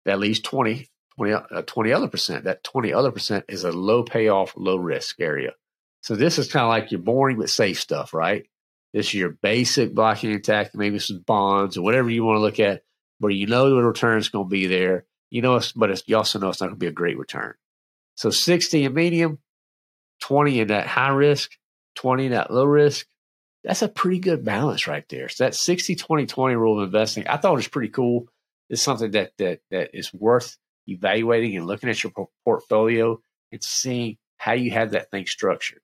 that 0.07 0.19
leaves 0.19 0.41
20, 0.41 0.89
20, 1.17 1.33
uh, 1.33 1.63
20 1.63 1.93
other 1.93 2.09
percent. 2.09 2.45
That 2.45 2.65
20 2.65 2.93
other 2.93 3.13
percent 3.13 3.45
is 3.49 3.63
a 3.63 3.71
low 3.71 4.03
payoff, 4.03 4.55
low 4.57 4.77
risk 4.77 5.21
area. 5.21 5.53
So 6.01 6.17
this 6.17 6.39
is 6.39 6.51
kind 6.51 6.65
of 6.65 6.71
like 6.71 6.91
your 6.91 7.01
boring 7.01 7.39
but 7.39 7.51
safe 7.51 7.81
stuff, 7.81 8.13
right? 8.13 8.47
This 8.93 9.07
is 9.07 9.15
your 9.15 9.31
basic 9.31 9.95
blocking 9.95 10.33
and 10.33 10.45
tackling, 10.45 10.79
maybe 10.79 10.99
some 10.99 11.25
bonds 11.27 11.77
or 11.77 11.83
whatever 11.83 12.11
you 12.11 12.25
want 12.25 12.37
to 12.37 12.43
look 12.43 12.61
at, 12.61 12.83
where 13.19 13.33
you 13.33 13.47
know 13.47 13.71
the 13.71 13.77
return 13.77 14.19
is 14.19 14.29
going 14.29 14.47
to 14.47 14.51
be 14.51 14.67
there. 14.67 15.07
You 15.31 15.43
know, 15.43 15.57
it's, 15.57 15.73
but 15.73 16.07
you 16.07 16.17
also 16.17 16.39
know 16.39 16.51
it's 16.51 16.61
not 16.61 16.69
going 16.69 16.77
to 16.77 16.81
be 16.81 16.89
a 16.89 16.93
great 16.93 17.19
return. 17.19 17.55
So 18.17 18.31
60 18.31 18.85
in 18.85 18.95
medium, 18.95 19.39
20 20.21 20.61
in 20.61 20.69
that 20.69 20.87
high 20.87 21.11
risk, 21.11 21.53
20 21.97 22.27
in 22.27 22.33
that 22.33 22.53
low 22.53 22.65
risk. 22.65 23.07
That's 23.65 23.83
a 23.83 23.89
pretty 23.89 24.19
good 24.19 24.45
balance 24.45 24.87
right 24.87 25.05
there. 25.09 25.29
So 25.29 25.45
that 25.45 25.55
60 25.55 25.97
20 25.97 26.27
20 26.27 26.55
rule 26.55 26.81
of 26.81 26.87
investing, 26.87 27.27
I 27.27 27.39
thought 27.39 27.55
it 27.55 27.57
was 27.57 27.69
pretty 27.69 27.89
cool. 27.89 28.29
It's 28.69 28.83
something 28.83 29.11
that 29.13 29.33
that 29.39 29.61
that 29.71 29.97
is 29.97 30.13
worth 30.13 30.57
evaluating 30.87 31.57
and 31.57 31.67
looking 31.67 31.89
at 31.89 32.03
your 32.03 32.13
portfolio 32.45 33.21
and 33.51 33.65
seeing 33.65 34.19
how 34.37 34.53
you 34.53 34.71
have 34.73 34.91
that 34.91 35.11
thing 35.11 35.27
structured. 35.27 35.81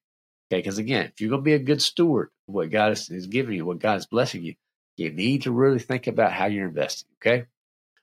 Okay, 0.52 0.60
because 0.60 0.78
again, 0.78 1.06
if 1.06 1.20
you're 1.20 1.30
going 1.30 1.42
to 1.42 1.44
be 1.44 1.54
a 1.54 1.58
good 1.58 1.80
steward 1.80 2.28
of 2.48 2.54
what 2.54 2.70
God 2.70 2.92
is, 2.92 3.08
is 3.08 3.26
giving 3.28 3.54
you, 3.54 3.64
what 3.64 3.78
God 3.78 3.98
is 3.98 4.06
blessing 4.06 4.42
you, 4.42 4.54
you 4.96 5.10
need 5.10 5.42
to 5.42 5.52
really 5.52 5.78
think 5.78 6.06
about 6.06 6.32
how 6.32 6.46
you're 6.46 6.68
investing. 6.68 7.08
Okay. 7.20 7.46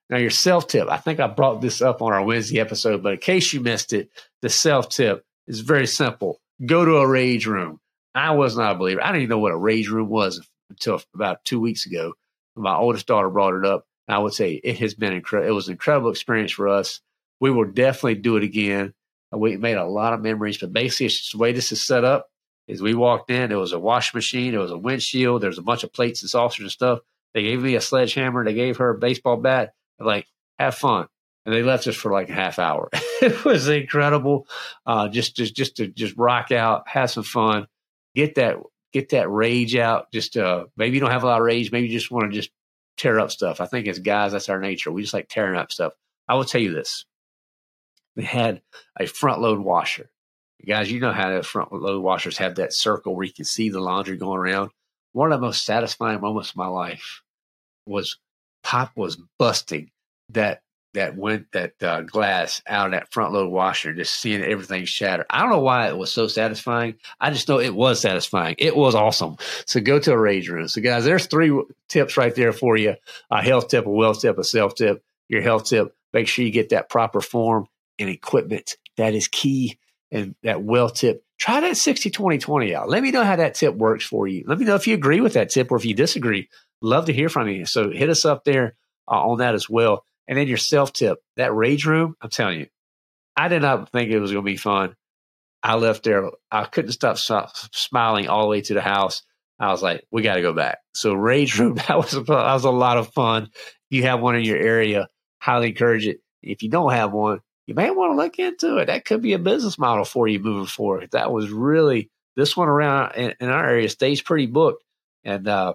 Now, 0.09 0.17
your 0.17 0.29
self 0.29 0.67
tip, 0.67 0.87
I 0.89 0.97
think 0.97 1.19
I 1.19 1.27
brought 1.27 1.61
this 1.61 1.81
up 1.81 2.01
on 2.01 2.13
our 2.13 2.23
Wednesday 2.23 2.59
episode, 2.59 3.03
but 3.03 3.13
in 3.13 3.19
case 3.19 3.51
you 3.51 3.59
missed 3.59 3.91
it, 3.91 4.09
the 4.41 4.49
self 4.49 4.89
tip 4.89 5.25
is 5.47 5.59
very 5.59 5.87
simple. 5.87 6.39
Go 6.65 6.85
to 6.85 6.97
a 6.97 7.07
rage 7.07 7.45
room. 7.45 7.79
I 8.17 8.31
was 8.31 8.57
not 8.57 8.75
a 8.75 8.79
believer. 8.79 9.03
I 9.03 9.07
didn't 9.07 9.23
even 9.23 9.29
know 9.29 9.39
what 9.39 9.51
a 9.51 9.57
rage 9.57 9.89
room 9.89 10.09
was 10.09 10.45
until 10.69 11.01
about 11.13 11.45
two 11.45 11.59
weeks 11.59 11.85
ago. 11.85 12.13
My 12.55 12.75
oldest 12.75 13.07
daughter 13.07 13.29
brought 13.29 13.55
it 13.55 13.65
up. 13.65 13.85
I 14.07 14.17
would 14.19 14.33
say 14.33 14.53
it 14.63 14.79
has 14.79 14.93
been. 14.93 15.13
It 15.13 15.51
was 15.51 15.67
an 15.67 15.73
incredible 15.73 16.09
experience 16.09 16.51
for 16.51 16.67
us. 16.67 17.01
We 17.39 17.51
will 17.51 17.69
definitely 17.69 18.15
do 18.15 18.37
it 18.37 18.43
again. 18.43 18.93
We 19.31 19.57
made 19.57 19.75
a 19.75 19.85
lot 19.85 20.13
of 20.13 20.21
memories, 20.21 20.57
but 20.57 20.71
basically, 20.71 21.07
it's 21.07 21.17
just 21.17 21.31
the 21.33 21.37
way 21.37 21.51
this 21.51 21.71
is 21.71 21.83
set 21.83 22.05
up 22.05 22.27
is 22.67 22.81
we 22.81 22.93
walked 22.93 23.29
in, 23.31 23.49
there 23.49 23.59
was 23.59 23.73
a 23.73 23.79
wash 23.79 24.13
machine, 24.13 24.51
there 24.51 24.61
was 24.61 24.71
a 24.71 24.77
windshield, 24.77 25.41
there 25.41 25.49
was 25.49 25.57
a 25.57 25.63
bunch 25.63 25.83
of 25.83 25.93
plates 25.93 26.21
and 26.21 26.29
saucers 26.29 26.63
and 26.63 26.71
stuff. 26.71 26.99
They 27.33 27.43
gave 27.43 27.61
me 27.61 27.75
a 27.75 27.81
sledgehammer, 27.81 28.43
they 28.43 28.53
gave 28.53 28.77
her 28.77 28.89
a 28.89 28.97
baseball 28.97 29.37
bat. 29.37 29.73
They're 29.97 30.07
like, 30.07 30.27
have 30.59 30.75
fun. 30.75 31.07
and 31.45 31.53
they 31.53 31.63
left 31.63 31.87
us 31.87 31.95
for 31.95 32.11
like 32.11 32.29
a 32.29 32.33
half 32.33 32.59
hour. 32.59 32.89
it 32.93 33.45
was 33.45 33.67
incredible. 33.67 34.47
Uh, 34.85 35.07
just, 35.07 35.35
just, 35.35 35.55
just 35.55 35.77
to 35.77 35.87
just 35.87 36.15
rock 36.17 36.51
out, 36.51 36.87
have 36.87 37.11
some 37.11 37.23
fun, 37.23 37.67
get 38.17 38.35
that, 38.35 38.57
get 38.91 39.09
that 39.09 39.29
rage 39.29 39.75
out. 39.75 40.11
Just, 40.11 40.35
uh, 40.35 40.65
maybe 40.75 40.95
you 40.95 40.99
don't 40.99 41.11
have 41.11 41.23
a 41.23 41.27
lot 41.27 41.39
of 41.39 41.45
rage. 41.45 41.71
Maybe 41.71 41.87
you 41.87 41.97
just 41.97 42.11
want 42.11 42.29
to 42.29 42.37
just 42.37 42.51
tear 42.97 43.19
up 43.19 43.31
stuff. 43.31 43.61
I 43.61 43.65
think 43.67 43.87
as 43.87 43.99
guys, 43.99 44.33
that's 44.33 44.49
our 44.49 44.59
nature. 44.59 44.91
We 44.91 45.03
just 45.03 45.13
like 45.13 45.29
tearing 45.29 45.57
up 45.57 45.71
stuff. 45.71 45.93
I 46.27 46.35
will 46.35 46.43
tell 46.43 46.59
you 46.59 46.73
this. 46.73 47.05
We 48.15 48.23
had 48.23 48.61
a 48.99 49.05
front 49.05 49.39
load 49.39 49.59
washer. 49.59 50.09
Guys, 50.67 50.91
you 50.91 50.99
know 50.99 51.13
how 51.13 51.33
the 51.33 51.43
front 51.43 51.71
load 51.71 52.01
washers 52.01 52.39
have 52.39 52.55
that 52.55 52.73
circle 52.73 53.15
where 53.15 53.25
you 53.25 53.33
can 53.33 53.45
see 53.45 53.69
the 53.69 53.79
laundry 53.79 54.17
going 54.17 54.39
around. 54.39 54.71
One 55.13 55.31
of 55.31 55.39
the 55.39 55.45
most 55.45 55.63
satisfying 55.63 56.19
moments 56.19 56.49
of 56.49 56.55
my 56.55 56.67
life 56.67 57.21
was 57.85 58.17
Pop 58.63 58.91
was 58.95 59.17
busting 59.37 59.91
that 60.29 60.61
that 60.93 61.15
went 61.15 61.51
that 61.51 61.81
uh, 61.81 62.01
glass 62.01 62.61
out 62.67 62.87
of 62.87 62.91
that 62.93 63.11
front 63.11 63.33
load 63.33 63.49
washer, 63.49 63.93
just 63.93 64.19
seeing 64.19 64.41
everything 64.41 64.85
shatter. 64.85 65.25
I 65.29 65.41
don't 65.41 65.49
know 65.49 65.59
why 65.59 65.87
it 65.87 65.97
was 65.97 66.11
so 66.11 66.27
satisfying. 66.27 66.95
I 67.19 67.31
just 67.31 67.47
know 67.47 67.59
it 67.59 67.75
was 67.75 67.99
satisfying. 67.99 68.55
It 68.57 68.75
was 68.75 68.95
awesome. 68.95 69.37
So 69.65 69.79
go 69.79 69.99
to 69.99 70.13
a 70.13 70.17
rage 70.17 70.49
room. 70.49 70.67
So 70.67 70.81
guys, 70.81 71.05
there's 71.05 71.27
three 71.27 71.55
tips 71.87 72.17
right 72.17 72.33
there 72.33 72.53
for 72.53 72.77
you: 72.77 72.95
a 73.29 73.41
health 73.41 73.67
tip, 73.69 73.85
a 73.85 73.89
wealth 73.89 74.21
tip, 74.21 74.37
a 74.37 74.43
self 74.43 74.75
tip. 74.75 75.03
Your 75.29 75.41
health 75.41 75.65
tip: 75.65 75.95
make 76.13 76.27
sure 76.27 76.45
you 76.45 76.51
get 76.51 76.69
that 76.69 76.89
proper 76.89 77.21
form 77.21 77.67
and 77.99 78.09
equipment. 78.09 78.77
That 78.97 79.13
is 79.13 79.27
key. 79.27 79.77
And 80.11 80.35
that 80.43 80.63
wealth 80.63 80.95
tip: 80.95 81.23
try 81.37 81.59
that 81.61 81.77
60 81.77 82.09
20 82.09 82.37
20 82.37 82.75
out. 82.75 82.89
Let 82.89 83.03
me 83.03 83.11
know 83.11 83.23
how 83.23 83.35
that 83.35 83.55
tip 83.55 83.75
works 83.75 84.05
for 84.05 84.27
you. 84.27 84.43
Let 84.47 84.57
me 84.57 84.65
know 84.65 84.75
if 84.75 84.87
you 84.87 84.93
agree 84.93 85.21
with 85.21 85.33
that 85.33 85.49
tip 85.49 85.71
or 85.71 85.77
if 85.77 85.85
you 85.85 85.93
disagree. 85.93 86.49
Love 86.81 87.05
to 87.05 87.13
hear 87.13 87.29
from 87.29 87.47
you. 87.49 87.65
So 87.65 87.89
hit 87.91 88.09
us 88.09 88.23
up 88.23 88.43
there 88.43 88.75
uh, 89.07 89.21
on 89.27 89.39
that 89.39 89.55
as 89.55 89.69
well. 89.69 90.05
And 90.27 90.37
then 90.37 90.47
your 90.47 90.57
self 90.57 90.93
tip, 90.93 91.19
that 91.37 91.53
rage 91.53 91.85
room, 91.85 92.15
I'm 92.21 92.29
telling 92.29 92.59
you, 92.59 92.67
I 93.35 93.47
did 93.47 93.61
not 93.61 93.91
think 93.91 94.11
it 94.11 94.19
was 94.19 94.31
going 94.31 94.43
to 94.43 94.51
be 94.51 94.57
fun. 94.57 94.95
I 95.63 95.75
left 95.75 96.03
there. 96.03 96.29
I 96.51 96.65
couldn't 96.65 96.91
stop 96.91 97.17
smiling 97.17 98.27
all 98.27 98.43
the 98.43 98.49
way 98.49 98.61
to 98.61 98.73
the 98.73 98.81
house. 98.81 99.23
I 99.59 99.71
was 99.71 99.81
like, 99.81 100.05
we 100.11 100.21
got 100.21 100.35
to 100.35 100.41
go 100.41 100.53
back. 100.53 100.79
So 100.93 101.13
rage 101.13 101.57
room, 101.57 101.75
that 101.87 101.97
was, 101.97 102.11
that 102.11 102.27
was 102.27 102.65
a 102.65 102.71
lot 102.71 102.97
of 102.97 103.13
fun. 103.13 103.43
If 103.43 103.97
you 103.97 104.03
have 104.03 104.19
one 104.19 104.35
in 104.35 104.43
your 104.43 104.57
area, 104.57 105.07
highly 105.39 105.69
encourage 105.69 106.05
it. 106.05 106.19
If 106.41 106.61
you 106.61 106.69
don't 106.69 106.93
have 106.93 107.11
one, 107.11 107.39
you 107.65 107.73
may 107.73 107.89
want 107.89 108.11
to 108.11 108.15
look 108.15 108.39
into 108.39 108.77
it. 108.77 108.85
That 108.85 109.05
could 109.05 109.21
be 109.21 109.33
a 109.33 109.39
business 109.39 109.77
model 109.77 110.05
for 110.05 110.27
you 110.27 110.39
moving 110.39 110.67
forward. 110.67 111.09
That 111.11 111.31
was 111.31 111.49
really, 111.49 112.09
this 112.35 112.55
one 112.55 112.69
around 112.69 113.15
in, 113.15 113.33
in 113.39 113.49
our 113.49 113.67
area 113.67 113.89
stays 113.89 114.21
pretty 114.21 114.45
booked. 114.45 114.83
And 115.23 115.47
uh, 115.47 115.73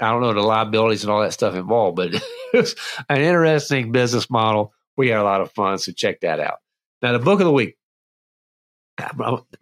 I 0.00 0.10
don't 0.10 0.22
know 0.22 0.32
the 0.32 0.40
liabilities 0.40 1.04
and 1.04 1.12
all 1.12 1.22
that 1.22 1.32
stuff 1.32 1.54
involved, 1.54 1.96
but 1.96 2.10
it's 2.52 2.74
an 3.08 3.20
interesting 3.20 3.92
business 3.92 4.28
model. 4.28 4.72
We 4.96 5.08
had 5.08 5.20
a 5.20 5.24
lot 5.24 5.40
of 5.40 5.52
fun, 5.52 5.78
so 5.78 5.92
check 5.92 6.20
that 6.20 6.40
out. 6.40 6.58
Now, 7.02 7.12
the 7.12 7.18
book 7.18 7.40
of 7.40 7.46
the 7.46 7.52
week. 7.52 7.76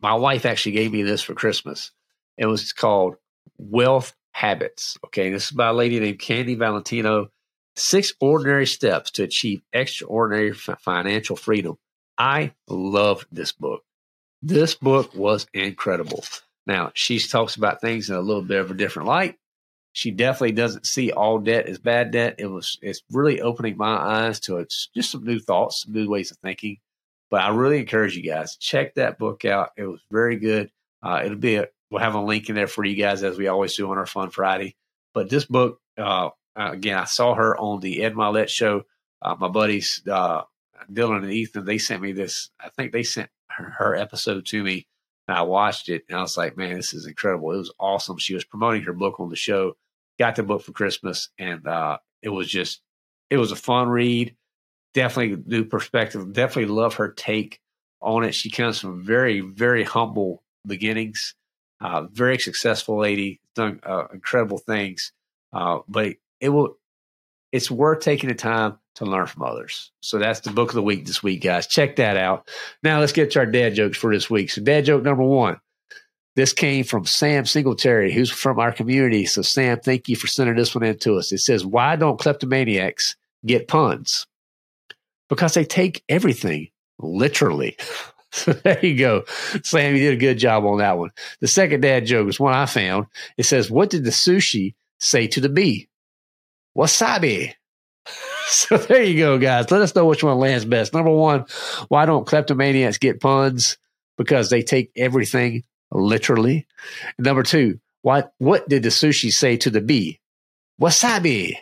My 0.00 0.14
wife 0.14 0.44
actually 0.44 0.72
gave 0.72 0.92
me 0.92 1.02
this 1.02 1.22
for 1.22 1.32
Christmas. 1.32 1.90
It 2.36 2.46
was 2.46 2.72
called 2.72 3.16
Wealth 3.56 4.14
Habits. 4.32 4.98
Okay, 5.06 5.30
this 5.30 5.46
is 5.46 5.50
by 5.52 5.68
a 5.68 5.72
lady 5.72 6.00
named 6.00 6.18
Candy 6.18 6.54
Valentino. 6.54 7.28
Six 7.74 8.12
ordinary 8.20 8.66
steps 8.66 9.10
to 9.12 9.22
achieve 9.22 9.62
extraordinary 9.72 10.52
financial 10.52 11.36
freedom. 11.36 11.78
I 12.18 12.52
love 12.68 13.26
this 13.32 13.52
book. 13.52 13.82
This 14.42 14.74
book 14.74 15.14
was 15.14 15.46
incredible. 15.54 16.24
Now, 16.66 16.92
she 16.94 17.18
talks 17.18 17.56
about 17.56 17.80
things 17.80 18.10
in 18.10 18.16
a 18.16 18.20
little 18.20 18.42
bit 18.42 18.60
of 18.60 18.70
a 18.70 18.74
different 18.74 19.08
light 19.08 19.36
she 19.92 20.11
definitely 20.11 20.52
doesn't 20.52 20.87
see 20.87 21.12
all 21.12 21.38
debt 21.38 21.66
as 21.66 21.78
bad 21.78 22.11
debt. 22.11 22.37
It 22.38 22.46
was 22.46 22.78
it's 22.82 23.02
really 23.11 23.40
opening 23.40 23.76
my 23.76 23.94
eyes 23.96 24.40
to 24.40 24.58
it's 24.58 24.88
just 24.94 25.11
some 25.11 25.25
new 25.25 25.38
thoughts, 25.38 25.82
some 25.82 25.92
new 25.92 26.08
ways 26.08 26.30
of 26.30 26.38
thinking. 26.38 26.78
But 27.30 27.42
I 27.42 27.49
really 27.50 27.78
encourage 27.78 28.16
you 28.16 28.22
guys 28.22 28.56
check 28.56 28.94
that 28.94 29.18
book 29.18 29.44
out. 29.44 29.70
It 29.76 29.87
was 29.87 30.00
very 30.11 30.37
good. 30.37 30.70
Uh, 31.02 31.22
it'll 31.25 31.38
be 31.38 31.56
a, 31.56 31.66
we'll 31.90 32.02
have 32.02 32.14
a 32.14 32.20
link 32.20 32.49
in 32.49 32.54
there 32.54 32.66
for 32.66 32.84
you 32.84 32.96
guys 32.96 33.22
as 33.22 33.38
we 33.38 33.49
always 33.49 33.76
do 33.76 33.90
on 33.90 33.99
our 33.99 34.06
Fun 34.06 34.30
Friday. 34.30 34.76
But 35.14 35.28
this 35.28 35.44
book, 35.44 35.80
uh, 35.99 36.30
again, 36.56 36.99
I 36.99 37.04
saw 37.04 37.34
her 37.34 37.56
on 37.56 37.80
the 37.80 38.02
Ed 38.02 38.14
Mylett 38.14 38.49
show. 38.49 38.82
Uh, 39.20 39.37
my 39.38 39.49
buddies 39.49 40.02
uh, 40.11 40.42
Dylan 40.90 41.22
and 41.22 41.32
Ethan, 41.32 41.64
they 41.64 41.78
sent 41.78 42.02
me 42.02 42.12
this. 42.12 42.50
I 42.61 42.70
think 42.70 42.92
they 42.92 43.02
sent 43.02 43.30
her, 43.49 43.70
her 43.78 43.94
episode 43.94 44.46
to 44.46 44.62
me. 44.62 44.87
And 45.32 45.38
I 45.38 45.42
watched 45.42 45.88
it 45.88 46.04
and 46.10 46.18
I 46.18 46.20
was 46.20 46.36
like, 46.36 46.58
man, 46.58 46.76
this 46.76 46.92
is 46.92 47.06
incredible. 47.06 47.52
It 47.52 47.56
was 47.56 47.72
awesome. 47.80 48.18
She 48.18 48.34
was 48.34 48.44
promoting 48.44 48.82
her 48.82 48.92
book 48.92 49.18
on 49.18 49.30
the 49.30 49.36
show 49.36 49.76
got 50.18 50.36
the 50.36 50.42
book 50.42 50.62
for 50.62 50.72
Christmas, 50.72 51.30
and 51.38 51.66
uh, 51.66 51.98
it 52.22 52.28
was 52.28 52.48
just 52.48 52.82
it 53.30 53.38
was 53.38 53.50
a 53.52 53.56
fun 53.56 53.88
read. 53.88 54.36
Definitely 54.92 55.42
new 55.46 55.64
perspective. 55.64 56.32
Definitely 56.34 56.74
love 56.74 56.94
her 56.94 57.10
take 57.12 57.60
on 58.02 58.24
it. 58.24 58.34
She 58.34 58.50
comes 58.50 58.78
from 58.78 59.02
very 59.02 59.40
very 59.40 59.84
humble 59.84 60.42
beginnings. 60.66 61.34
Uh, 61.80 62.02
very 62.12 62.38
successful 62.38 62.98
lady, 62.98 63.40
done 63.56 63.80
uh, 63.84 64.04
incredible 64.12 64.58
things. 64.58 65.12
Uh, 65.52 65.78
but 65.88 66.14
it 66.40 66.50
will 66.50 66.76
it's 67.52 67.70
worth 67.70 68.00
taking 68.00 68.28
the 68.28 68.34
time 68.34 68.78
to 68.96 69.04
learn 69.04 69.26
from 69.26 69.42
others. 69.42 69.90
So 70.00 70.18
that's 70.18 70.40
the 70.40 70.50
book 70.50 70.70
of 70.70 70.75
the 70.75 70.82
week 70.82 71.06
this 71.06 71.22
week, 71.22 71.42
guys. 71.42 71.66
Check 71.66 71.96
that 71.96 72.16
out. 72.16 72.49
Now 72.82 73.00
let's 73.00 73.12
get 73.12 73.30
to 73.32 73.40
our 73.40 73.46
dad 73.46 73.75
jokes 73.75 73.99
for 73.99 74.12
this 74.12 74.28
week. 74.28 74.50
So 74.50 74.62
dad 74.62 74.84
joke 74.84 75.02
number 75.02 75.22
one. 75.22 75.58
This 76.34 76.54
came 76.54 76.84
from 76.84 77.04
Sam 77.04 77.44
Singletary, 77.44 78.12
who's 78.12 78.30
from 78.30 78.58
our 78.58 78.72
community. 78.72 79.26
So, 79.26 79.42
Sam, 79.42 79.80
thank 79.80 80.08
you 80.08 80.16
for 80.16 80.26
sending 80.28 80.56
this 80.56 80.75
one 80.75 80.84
in 80.84 80.99
to 81.00 81.16
us. 81.16 81.30
It 81.30 81.38
says, 81.38 81.66
Why 81.66 81.96
don't 81.96 82.18
kleptomaniacs 82.18 83.16
get 83.44 83.68
puns? 83.68 84.26
Because 85.28 85.52
they 85.52 85.64
take 85.64 86.02
everything 86.08 86.68
literally. 86.99 87.76
so, 88.32 88.54
there 88.54 88.84
you 88.84 88.96
go. 88.96 89.25
Sam, 89.62 89.94
you 89.94 90.00
did 90.00 90.14
a 90.14 90.20
good 90.20 90.38
job 90.38 90.64
on 90.64 90.78
that 90.78 90.96
one. 90.96 91.11
The 91.40 91.49
second 91.49 91.82
dad 91.82 92.06
joke 92.06 92.28
is 92.28 92.40
one 92.40 92.54
I 92.54 92.64
found. 92.64 93.08
It 93.37 93.44
says, 93.44 93.70
What 93.70 93.90
did 93.90 94.04
the 94.04 94.11
sushi 94.11 94.75
say 94.99 95.26
to 95.26 95.40
the 95.40 95.50
bee? 95.50 95.90
Wasabi. 96.76 97.52
so, 98.68 98.76
there 98.76 99.02
you 99.02 99.18
go, 99.18 99.38
guys. 99.38 99.71
Let 99.71 99.80
us 99.80 99.94
know 99.94 100.04
which 100.04 100.23
one 100.23 100.38
lands 100.38 100.66
best. 100.66 100.92
Number 100.92 101.11
one, 101.11 101.47
why 101.88 102.04
don't 102.04 102.26
kleptomaniacs 102.26 102.99
get 103.00 103.21
puns? 103.21 103.78
Because 104.18 104.50
they 104.50 104.62
take 104.62 104.90
everything 104.94 105.64
literally. 105.90 106.66
Number 107.18 107.42
two, 107.42 107.80
what 108.02 108.35
what 108.38 108.68
did 108.68 108.82
the 108.82 108.90
sushi 108.90 109.30
say 109.30 109.56
to 109.59 109.71
the 109.71 109.80
bee? 109.80 110.21
Wasabi. 110.80 111.54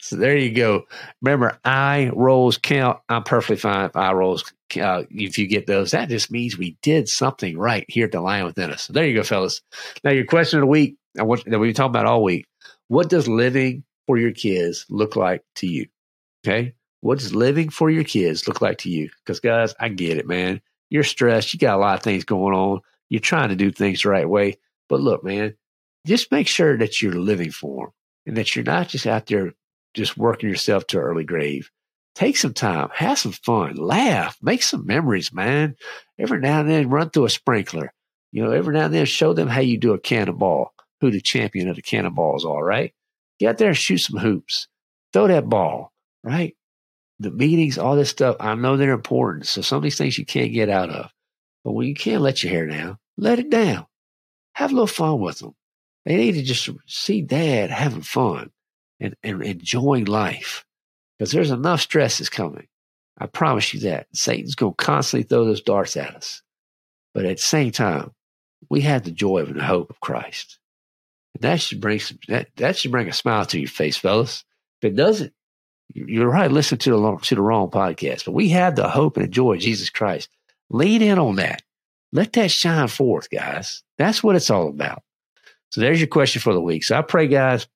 So 0.00 0.16
there 0.16 0.36
you 0.36 0.52
go. 0.52 0.82
Remember, 1.22 1.58
eye 1.64 2.10
rolls 2.14 2.58
count. 2.58 2.98
I'm 3.08 3.22
perfectly 3.22 3.56
fine 3.56 3.86
if 3.86 3.96
eye 3.96 4.12
rolls. 4.12 4.44
Uh, 4.78 5.04
if 5.08 5.38
you 5.38 5.46
get 5.46 5.66
those, 5.66 5.92
that 5.92 6.10
just 6.10 6.30
means 6.30 6.58
we 6.58 6.76
did 6.82 7.08
something 7.08 7.56
right 7.56 7.86
here 7.88 8.04
at 8.04 8.12
the 8.12 8.20
Lion 8.20 8.44
Within 8.44 8.70
Us. 8.70 8.82
So 8.82 8.92
there 8.92 9.06
you 9.06 9.14
go, 9.14 9.22
fellas. 9.22 9.62
Now 10.02 10.10
your 10.10 10.26
question 10.26 10.58
of 10.58 10.62
the 10.62 10.66
week, 10.66 10.96
that 11.14 11.24
we've 11.24 11.44
been 11.44 11.72
talking 11.72 11.90
about 11.90 12.04
all 12.04 12.22
week. 12.22 12.44
What 12.88 13.08
does 13.08 13.28
living 13.28 13.84
for 14.06 14.18
your 14.18 14.32
kids 14.32 14.84
look 14.90 15.16
like 15.16 15.42
to 15.56 15.66
you? 15.66 15.86
Okay, 16.46 16.74
what 17.00 17.18
does 17.18 17.34
living 17.34 17.70
for 17.70 17.90
your 17.90 18.04
kids 18.04 18.46
look 18.46 18.60
like 18.60 18.78
to 18.78 18.90
you? 18.90 19.08
Because 19.24 19.40
guys, 19.40 19.74
I 19.80 19.88
get 19.88 20.18
it, 20.18 20.26
man. 20.26 20.60
You're 20.90 21.02
stressed. 21.02 21.54
You 21.54 21.58
got 21.58 21.76
a 21.76 21.80
lot 21.80 21.96
of 21.96 22.02
things 22.02 22.24
going 22.24 22.54
on. 22.54 22.80
You're 23.08 23.20
trying 23.20 23.48
to 23.48 23.56
do 23.56 23.70
things 23.70 24.02
the 24.02 24.10
right 24.10 24.28
way. 24.28 24.58
But 24.88 25.00
look, 25.00 25.24
man, 25.24 25.54
just 26.06 26.30
make 26.30 26.46
sure 26.46 26.76
that 26.76 27.00
you're 27.00 27.14
living 27.14 27.50
for 27.50 27.86
them 27.86 27.92
and 28.26 28.36
that 28.36 28.54
you're 28.54 28.64
not 28.64 28.88
just 28.88 29.06
out 29.06 29.26
there 29.26 29.54
just 29.94 30.18
working 30.18 30.50
yourself 30.50 30.86
to 30.88 30.98
early 30.98 31.24
grave. 31.24 31.70
Take 32.14 32.36
some 32.36 32.52
time, 32.52 32.90
have 32.94 33.18
some 33.18 33.32
fun, 33.32 33.76
laugh, 33.76 34.36
make 34.42 34.62
some 34.62 34.86
memories, 34.86 35.32
man. 35.32 35.76
Every 36.18 36.40
now 36.40 36.60
and 36.60 36.68
then, 36.68 36.90
run 36.90 37.10
through 37.10 37.24
a 37.24 37.30
sprinkler. 37.30 37.92
You 38.32 38.44
know, 38.44 38.50
every 38.50 38.74
now 38.74 38.84
and 38.84 38.94
then, 38.94 39.06
show 39.06 39.32
them 39.32 39.48
how 39.48 39.60
you 39.60 39.78
do 39.78 39.94
a 39.94 39.98
cannonball, 39.98 40.74
who 41.00 41.10
the 41.10 41.20
champion 41.20 41.68
of 41.68 41.76
the 41.76 41.82
cannonballs 41.82 42.44
are, 42.44 42.64
right? 42.64 42.92
Get 43.40 43.50
out 43.50 43.58
there 43.58 43.68
and 43.68 43.76
shoot 43.76 43.98
some 43.98 44.20
hoops. 44.20 44.68
Throw 45.12 45.26
that 45.28 45.48
ball, 45.48 45.92
right? 46.24 46.56
The 47.20 47.30
meetings, 47.30 47.78
all 47.78 47.94
this 47.94 48.10
stuff, 48.10 48.36
I 48.40 48.54
know 48.54 48.76
they're 48.76 48.92
important. 48.92 49.46
So 49.46 49.62
some 49.62 49.76
of 49.76 49.82
these 49.82 49.98
things 49.98 50.18
you 50.18 50.26
can't 50.26 50.52
get 50.52 50.68
out 50.68 50.90
of. 50.90 51.10
But 51.62 51.72
when 51.72 51.86
you 51.86 51.94
can't 51.94 52.22
let 52.22 52.42
your 52.42 52.52
hair 52.52 52.66
down, 52.66 52.98
let 53.16 53.38
it 53.38 53.50
down. 53.50 53.86
Have 54.54 54.72
a 54.72 54.74
little 54.74 54.86
fun 54.86 55.20
with 55.20 55.38
them. 55.38 55.54
They 56.04 56.16
need 56.16 56.32
to 56.32 56.42
just 56.42 56.68
see 56.86 57.22
dad 57.22 57.70
having 57.70 58.02
fun 58.02 58.50
and, 59.00 59.14
and 59.22 59.42
enjoying 59.42 60.04
life 60.04 60.64
because 61.18 61.32
there's 61.32 61.50
enough 61.50 61.80
stress 61.80 62.18
that's 62.18 62.28
coming. 62.28 62.66
I 63.16 63.26
promise 63.26 63.72
you 63.72 63.80
that. 63.80 64.08
Satan's 64.12 64.54
going 64.54 64.74
to 64.76 64.84
constantly 64.84 65.26
throw 65.26 65.44
those 65.44 65.62
darts 65.62 65.96
at 65.96 66.14
us. 66.14 66.42
But 67.14 67.24
at 67.24 67.36
the 67.36 67.42
same 67.42 67.70
time, 67.70 68.10
we 68.68 68.80
have 68.82 69.04
the 69.04 69.12
joy 69.12 69.40
of 69.40 69.54
the 69.54 69.62
hope 69.62 69.90
of 69.90 70.00
Christ. 70.00 70.58
And 71.34 71.42
that 71.42 71.60
should 71.60 71.80
bring 71.80 72.00
some, 72.00 72.18
that, 72.28 72.48
that 72.56 72.76
should 72.76 72.90
bring 72.90 73.08
a 73.08 73.12
smile 73.12 73.46
to 73.46 73.58
your 73.58 73.68
face, 73.68 73.96
fellas. 73.96 74.44
If 74.82 74.92
it 74.92 74.96
doesn't, 74.96 75.32
you're 75.92 76.30
right. 76.30 76.50
Listen 76.50 76.78
to 76.78 76.90
the, 76.90 77.16
to 77.22 77.34
the 77.34 77.42
wrong 77.42 77.70
podcast. 77.70 78.24
But 78.24 78.32
we 78.32 78.48
have 78.50 78.76
the 78.76 78.88
hope 78.88 79.16
and 79.16 79.24
the 79.24 79.30
joy 79.30 79.54
of 79.54 79.60
Jesus 79.60 79.90
Christ. 79.90 80.28
Lean 80.70 81.02
in 81.02 81.18
on 81.18 81.36
that. 81.36 81.62
Let 82.12 82.32
that 82.34 82.50
shine 82.50 82.88
forth, 82.88 83.28
guys. 83.30 83.82
That's 83.98 84.22
what 84.22 84.36
it's 84.36 84.50
all 84.50 84.68
about. 84.68 85.02
So 85.70 85.80
there's 85.80 86.00
your 86.00 86.08
question 86.08 86.40
for 86.40 86.52
the 86.54 86.60
week. 86.60 86.84
So 86.84 86.96
I 86.96 87.02
pray, 87.02 87.26
guys, 87.26 87.66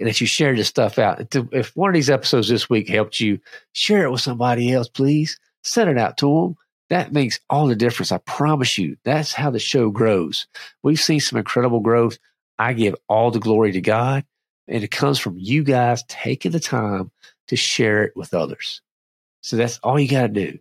and 0.00 0.08
that 0.08 0.20
you 0.20 0.26
share 0.26 0.56
this 0.56 0.68
stuff 0.68 0.98
out. 0.98 1.34
If 1.52 1.76
one 1.76 1.90
of 1.90 1.94
these 1.94 2.10
episodes 2.10 2.48
this 2.48 2.70
week 2.70 2.88
helped 2.88 3.20
you, 3.20 3.38
share 3.72 4.04
it 4.04 4.10
with 4.10 4.22
somebody 4.22 4.72
else, 4.72 4.88
please. 4.88 5.38
Send 5.62 5.90
it 5.90 5.98
out 5.98 6.16
to 6.18 6.26
them. 6.26 6.56
That 6.90 7.12
makes 7.12 7.40
all 7.48 7.66
the 7.66 7.76
difference. 7.76 8.12
I 8.12 8.18
promise 8.18 8.78
you. 8.78 8.96
That's 9.04 9.32
how 9.32 9.50
the 9.50 9.58
show 9.58 9.90
grows. 9.90 10.46
We've 10.82 11.00
seen 11.00 11.20
some 11.20 11.38
incredible 11.38 11.80
growth. 11.80 12.18
I 12.58 12.72
give 12.72 12.94
all 13.08 13.30
the 13.30 13.40
glory 13.40 13.72
to 13.72 13.80
God, 13.80 14.24
and 14.68 14.82
it 14.82 14.90
comes 14.90 15.18
from 15.18 15.38
you 15.38 15.62
guys 15.62 16.04
taking 16.08 16.52
the 16.52 16.60
time 16.60 17.10
to 17.48 17.56
share 17.56 18.04
it 18.04 18.16
with 18.16 18.34
others. 18.34 18.80
So 19.42 19.56
that's 19.56 19.78
all 19.82 20.00
you 20.00 20.08
got 20.08 20.22
to 20.22 20.28
do. 20.28 20.58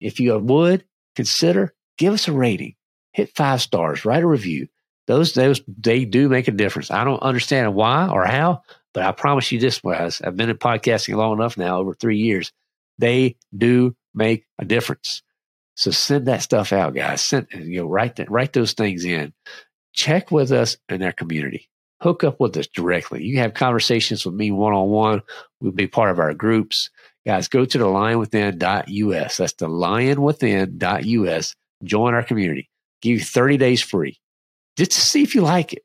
If 0.00 0.18
you 0.18 0.36
would 0.38 0.84
consider, 1.14 1.74
give 1.98 2.14
us 2.14 2.28
a 2.28 2.32
rating, 2.32 2.74
hit 3.12 3.34
five 3.36 3.60
stars, 3.60 4.04
write 4.04 4.22
a 4.22 4.26
review. 4.26 4.68
Those, 5.06 5.34
those, 5.34 5.60
they 5.66 6.04
do 6.04 6.28
make 6.28 6.48
a 6.48 6.52
difference. 6.52 6.90
I 6.90 7.04
don't 7.04 7.22
understand 7.22 7.74
why 7.74 8.08
or 8.08 8.24
how, 8.24 8.62
but 8.94 9.04
I 9.04 9.12
promise 9.12 9.50
you 9.52 9.58
this 9.58 9.80
guys. 9.80 10.22
I've 10.22 10.36
been 10.36 10.50
in 10.50 10.56
podcasting 10.56 11.16
long 11.16 11.34
enough 11.34 11.58
now, 11.58 11.78
over 11.78 11.92
three 11.92 12.18
years. 12.18 12.52
They 12.98 13.36
do 13.56 13.96
make 14.14 14.46
a 14.58 14.64
difference. 14.64 15.22
So 15.74 15.90
send 15.90 16.26
that 16.26 16.42
stuff 16.42 16.72
out, 16.72 16.94
guys. 16.94 17.24
Send, 17.24 17.48
you 17.52 17.80
know, 17.80 17.86
write 17.86 18.16
that, 18.16 18.30
write 18.30 18.52
those 18.52 18.72
things 18.72 19.04
in. 19.04 19.32
Check 19.92 20.30
with 20.30 20.52
us 20.52 20.76
in 20.88 21.02
our 21.02 21.12
community. 21.12 21.68
Hook 22.02 22.24
up 22.24 22.40
with 22.40 22.56
us 22.56 22.66
directly. 22.66 23.22
You 23.22 23.38
have 23.38 23.54
conversations 23.54 24.26
with 24.26 24.34
me 24.34 24.50
one 24.50 24.72
on 24.72 24.88
one. 24.88 25.22
We'll 25.60 25.72
be 25.72 25.86
part 25.86 26.10
of 26.10 26.18
our 26.18 26.34
groups. 26.34 26.90
Guys, 27.24 27.46
go 27.46 27.64
to 27.64 27.78
the 27.78 27.84
lionwithin.us. 27.84 29.36
That's 29.36 29.52
the 29.52 29.68
lionwithin.us. 29.68 31.54
Join 31.84 32.14
our 32.14 32.22
community. 32.24 32.68
Give 33.00 33.18
you 33.18 33.20
30 33.20 33.56
days 33.56 33.82
free 33.82 34.18
just 34.76 34.92
to 34.92 35.00
see 35.00 35.22
if 35.22 35.34
you 35.34 35.42
like 35.42 35.72
it. 35.72 35.84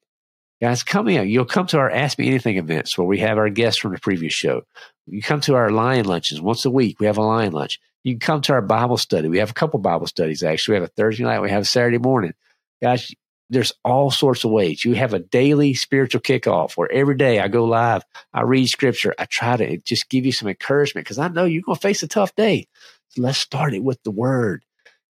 Guys, 0.60 0.82
come 0.82 1.08
in. 1.08 1.30
You'll 1.30 1.46
come 1.46 1.68
to 1.68 1.78
our 1.78 1.92
Ask 1.92 2.18
Me 2.18 2.28
Anything 2.28 2.58
events 2.58 2.98
where 2.98 3.06
we 3.06 3.20
have 3.20 3.38
our 3.38 3.50
guests 3.50 3.80
from 3.80 3.92
the 3.92 4.00
previous 4.00 4.34
show. 4.34 4.64
You 5.06 5.22
come 5.22 5.42
to 5.42 5.54
our 5.54 5.70
Lion 5.70 6.06
lunches 6.06 6.42
once 6.42 6.66
a 6.66 6.72
week. 6.72 7.00
We 7.00 7.06
have 7.06 7.18
a 7.18 7.22
Lion 7.22 7.54
lunch. 7.54 7.80
You 8.04 8.14
can 8.14 8.20
come 8.20 8.42
to 8.42 8.54
our 8.54 8.62
Bible 8.62 8.98
study. 8.98 9.28
We 9.28 9.38
have 9.38 9.52
a 9.52 9.54
couple 9.54 9.80
Bible 9.80 10.08
studies, 10.08 10.42
actually. 10.42 10.74
We 10.74 10.82
have 10.82 10.90
a 10.90 10.94
Thursday 10.94 11.24
night. 11.26 11.42
We 11.42 11.52
have 11.52 11.62
a 11.62 11.66
Saturday 11.66 12.00
morning. 12.00 12.34
Guys, 12.82 13.14
there's 13.50 13.74
all 13.84 14.12
sorts 14.12 14.44
of 14.44 14.52
ways. 14.52 14.84
You 14.84 14.94
have 14.94 15.14
a 15.14 15.20
daily 15.20 15.74
spiritual 15.74 16.22
kickoff 16.22 16.74
where 16.76 16.92
every 16.92 17.16
day 17.16 17.40
I 17.40 17.48
go 17.48 17.64
live, 17.64 18.04
I 18.34 18.42
read 18.42 18.68
scripture, 18.68 19.14
I 19.18 19.26
try 19.26 19.58
to 19.58 19.78
just 19.78 20.10
give 20.10 20.26
you 20.26 20.32
some 20.32 20.50
encouragement 20.50 21.06
because 21.06 21.20
I 21.20 21.30
know 21.30 21.46
you're 21.46 21.64
going 21.64 21.76
to 21.76 21.82
face 21.82 22.04
a 22.04 22.08
tough 22.08 22.36
day. 22.36 22.68
So 23.10 23.22
let's 23.22 23.38
start 23.38 23.74
it 23.74 23.84
with 23.84 24.02
the 24.04 24.12
word. 24.12 24.66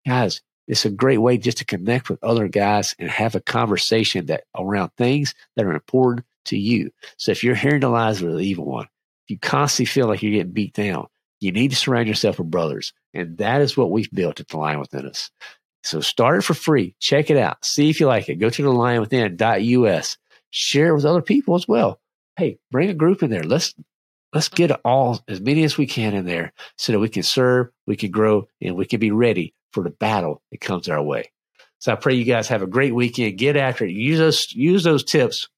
Guys, 0.07 0.43
it's 0.67 0.85
a 0.85 0.91
great 0.91 1.19
way 1.19 1.39
just 1.39 1.59
to 1.59 1.65
connect 1.65 2.09
with 2.09 2.23
other 2.25 2.49
guys 2.49 2.95
and 2.99 3.11
have 3.11 3.35
a 3.35 3.41
conversation 3.41 4.27
that 4.27 4.45
around 4.57 4.91
things 4.97 5.35
that 5.57 5.67
are 5.67 5.73
important 5.73 6.27
to 6.47 6.57
you. 6.57 6.91
So 7.17 7.33
if 7.33 7.45
you're 7.45 7.55
hearing 7.55 7.81
the 7.81 7.89
lies 7.89 8.23
of 8.23 8.33
the 8.33 8.39
evil 8.39 8.65
one, 8.65 8.89
if 9.27 9.31
you 9.31 9.39
constantly 9.39 9.87
feel 9.87 10.09
like 10.09 10.23
you're 10.23 10.33
getting 10.33 10.53
beat 10.53 10.75
down, 10.75 11.07
you 11.41 11.53
need 11.53 11.71
to 11.71 11.77
surround 11.77 12.09
yourself 12.09 12.39
with 12.39 12.51
brothers. 12.51 12.93
And 13.13 13.39
that 13.39 13.61
is 13.61 13.77
what 13.77 13.91
we've 13.91 14.11
built 14.11 14.41
at 14.41 14.49
the 14.49 14.57
Lion 14.57 14.81
Within 14.81 15.07
Us. 15.07 15.31
So 15.85 16.01
start 16.01 16.39
it 16.39 16.43
for 16.43 16.55
free. 16.55 16.97
Check 16.99 17.31
it 17.31 17.37
out. 17.37 17.65
See 17.65 17.91
if 17.91 18.01
you 18.01 18.07
like 18.07 18.29
it. 18.29 18.37
Go 18.37 18.49
to 18.51 18.63
the 18.63 18.69
lionwithin.us. 18.69 20.17
Share 20.51 20.89
it 20.89 20.95
with 20.95 21.05
other 21.05 21.23
people 21.23 21.55
as 21.55 21.69
well. 21.69 22.01
Hey, 22.37 22.59
bring 22.71 22.89
a 22.89 22.95
group 22.95 23.23
in 23.23 23.31
there. 23.31 23.43
Let's 23.43 23.75
let's 24.33 24.49
get 24.49 24.73
all 24.85 25.23
as 25.29 25.41
many 25.41 25.63
as 25.63 25.79
we 25.79 25.87
can 25.87 26.15
in 26.15 26.25
there 26.25 26.53
so 26.77 26.93
that 26.93 26.99
we 26.99 27.09
can 27.09 27.23
serve, 27.23 27.69
we 27.87 27.97
can 27.97 28.11
grow, 28.11 28.49
and 28.61 28.77
we 28.77 28.87
can 28.87 28.99
be 28.99 29.13
ready 29.13 29.55
for 29.73 29.85
the 29.85 29.91
battle 29.91 30.43
that 30.51 30.61
comes 30.61 30.89
our 30.89 31.03
way. 31.03 31.31
So 31.79 31.93
I 31.93 31.97
pray 31.97 32.15
you 32.15 32.25
guys 32.25 32.49
have 32.49 32.63
a 32.63 32.67
great 32.67 32.95
weekend. 32.95 33.37
Get 33.37 33.57
after 33.57 33.85
it. 33.85 33.91
Use 33.91 34.19
those 34.19 34.53
use 34.53 34.85
those 34.85 35.05
tips. 35.05 35.49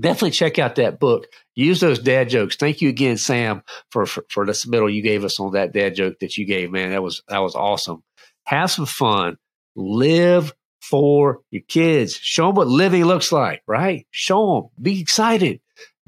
Definitely 0.00 0.32
check 0.32 0.58
out 0.58 0.76
that 0.76 0.98
book. 0.98 1.26
Use 1.54 1.80
those 1.80 2.00
dad 2.00 2.28
jokes. 2.28 2.56
Thank 2.56 2.80
you 2.80 2.88
again, 2.88 3.16
Sam, 3.16 3.62
for, 3.90 4.06
for, 4.06 4.24
for 4.28 4.44
the 4.44 4.50
submittal 4.50 4.92
you 4.92 5.02
gave 5.02 5.22
us 5.22 5.38
on 5.38 5.52
that 5.52 5.72
dad 5.72 5.94
joke 5.94 6.18
that 6.18 6.36
you 6.36 6.46
gave. 6.46 6.72
Man, 6.72 6.90
that 6.90 7.02
was 7.02 7.22
that 7.28 7.38
was 7.38 7.54
awesome. 7.54 8.02
Have 8.44 8.70
some 8.70 8.86
fun. 8.86 9.36
Live 9.74 10.52
for 10.80 11.40
your 11.50 11.62
kids. 11.66 12.18
Show 12.20 12.46
them 12.48 12.56
what 12.56 12.68
living 12.68 13.04
looks 13.04 13.32
like, 13.32 13.62
right? 13.66 14.06
Show 14.10 14.54
them. 14.54 14.82
Be 14.82 15.00
excited. 15.00 15.60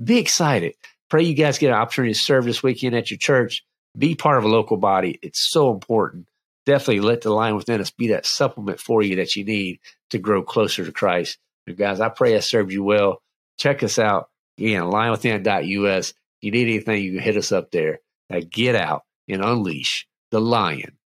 Be 0.02 0.18
excited. 0.18 0.74
Pray 1.08 1.22
you 1.22 1.34
guys 1.34 1.58
get 1.58 1.68
an 1.68 1.76
opportunity 1.76 2.12
to 2.12 2.18
serve 2.18 2.44
this 2.44 2.62
weekend 2.62 2.94
at 2.94 3.10
your 3.10 3.18
church. 3.18 3.64
Be 3.96 4.14
part 4.14 4.38
of 4.38 4.44
a 4.44 4.48
local 4.48 4.76
body. 4.76 5.18
It's 5.22 5.50
so 5.50 5.72
important. 5.72 6.28
Definitely 6.66 7.00
let 7.00 7.22
the 7.22 7.30
Lion 7.30 7.56
Within 7.56 7.80
Us 7.80 7.90
be 7.90 8.08
that 8.08 8.26
supplement 8.26 8.80
for 8.80 9.02
you 9.02 9.16
that 9.16 9.36
you 9.36 9.44
need 9.44 9.78
to 10.10 10.18
grow 10.18 10.42
closer 10.42 10.84
to 10.84 10.92
Christ. 10.92 11.38
And 11.66 11.76
guys, 11.76 12.00
I 12.00 12.08
pray 12.08 12.36
I 12.36 12.40
served 12.40 12.72
you 12.72 12.82
well. 12.82 13.22
Check 13.56 13.82
us 13.82 13.98
out. 13.98 14.28
Again, 14.58 14.82
lionwithin.us. 14.82 16.10
If 16.10 16.16
you 16.40 16.50
need 16.50 16.68
anything, 16.68 17.02
you 17.02 17.12
can 17.12 17.20
hit 17.20 17.36
us 17.36 17.52
up 17.52 17.70
there. 17.70 18.00
Now 18.28 18.40
get 18.50 18.74
out 18.74 19.02
and 19.28 19.42
unleash 19.42 20.06
the 20.30 20.40
lion 20.40 20.98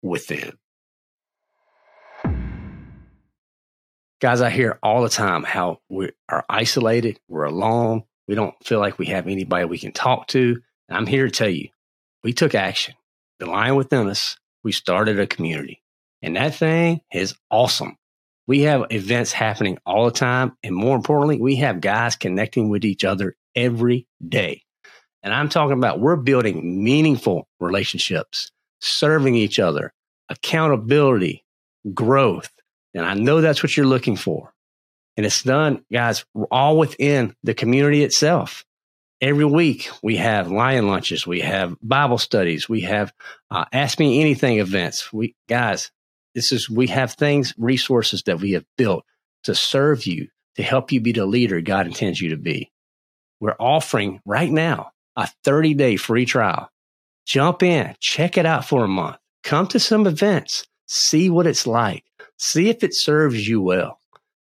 within. 0.00 0.52
Guys, 4.20 4.42
I 4.42 4.50
hear 4.50 4.78
all 4.82 5.02
the 5.02 5.08
time 5.08 5.44
how 5.44 5.80
we 5.88 6.10
are 6.28 6.44
isolated, 6.50 7.18
we're 7.26 7.44
alone, 7.44 8.02
we 8.28 8.34
don't 8.34 8.54
feel 8.62 8.78
like 8.78 8.98
we 8.98 9.06
have 9.06 9.26
anybody 9.26 9.64
we 9.64 9.78
can 9.78 9.92
talk 9.92 10.26
to. 10.28 10.60
And 10.88 10.98
I'm 10.98 11.06
here 11.06 11.24
to 11.24 11.30
tell 11.30 11.48
you, 11.48 11.70
we 12.22 12.34
took 12.34 12.54
action. 12.54 12.94
The 13.38 13.46
Lion 13.46 13.76
Within 13.76 14.08
Us, 14.08 14.36
we 14.62 14.72
started 14.72 15.18
a 15.18 15.26
community. 15.26 15.82
And 16.20 16.36
that 16.36 16.54
thing 16.54 17.00
is 17.10 17.34
awesome. 17.50 17.96
We 18.46 18.60
have 18.62 18.88
events 18.90 19.32
happening 19.32 19.78
all 19.86 20.04
the 20.04 20.10
time. 20.10 20.52
And 20.62 20.74
more 20.74 20.96
importantly, 20.96 21.40
we 21.40 21.56
have 21.56 21.80
guys 21.80 22.14
connecting 22.14 22.68
with 22.68 22.84
each 22.84 23.04
other 23.04 23.36
every 23.56 24.06
day. 24.28 24.64
And 25.22 25.32
I'm 25.32 25.48
talking 25.48 25.78
about 25.78 25.98
we're 25.98 26.16
building 26.16 26.84
meaningful 26.84 27.48
relationships, 27.58 28.52
serving 28.82 29.34
each 29.34 29.58
other, 29.58 29.94
accountability, 30.28 31.46
growth. 31.94 32.50
And 32.94 33.04
I 33.04 33.14
know 33.14 33.40
that's 33.40 33.62
what 33.62 33.76
you're 33.76 33.86
looking 33.86 34.16
for. 34.16 34.52
And 35.16 35.26
it's 35.26 35.42
done, 35.42 35.84
guys, 35.92 36.24
all 36.50 36.78
within 36.78 37.34
the 37.42 37.54
community 37.54 38.02
itself. 38.02 38.64
Every 39.20 39.44
week 39.44 39.90
we 40.02 40.16
have 40.16 40.50
lion 40.50 40.88
lunches, 40.88 41.26
we 41.26 41.40
have 41.40 41.76
Bible 41.82 42.16
studies, 42.16 42.68
we 42.70 42.82
have 42.82 43.12
uh, 43.50 43.66
Ask 43.70 43.98
Me 43.98 44.20
Anything 44.20 44.60
events. 44.60 45.12
We 45.12 45.34
guys, 45.46 45.90
this 46.34 46.52
is 46.52 46.70
we 46.70 46.86
have 46.86 47.12
things, 47.12 47.52
resources 47.58 48.22
that 48.22 48.40
we 48.40 48.52
have 48.52 48.64
built 48.78 49.04
to 49.44 49.54
serve 49.54 50.06
you, 50.06 50.28
to 50.56 50.62
help 50.62 50.90
you 50.90 51.02
be 51.02 51.12
the 51.12 51.26
leader 51.26 51.60
God 51.60 51.86
intends 51.86 52.20
you 52.20 52.30
to 52.30 52.38
be. 52.38 52.72
We're 53.40 53.56
offering 53.58 54.20
right 54.24 54.50
now 54.50 54.92
a 55.16 55.28
30 55.44 55.74
day 55.74 55.96
free 55.96 56.24
trial. 56.24 56.70
Jump 57.26 57.62
in, 57.62 57.94
check 58.00 58.38
it 58.38 58.46
out 58.46 58.64
for 58.64 58.84
a 58.84 58.88
month. 58.88 59.16
Come 59.44 59.66
to 59.68 59.78
some 59.78 60.06
events, 60.06 60.66
see 60.86 61.28
what 61.28 61.46
it's 61.46 61.66
like. 61.66 62.04
See 62.42 62.70
if 62.70 62.82
it 62.82 62.94
serves 62.94 63.46
you 63.46 63.60
well. 63.60 64.00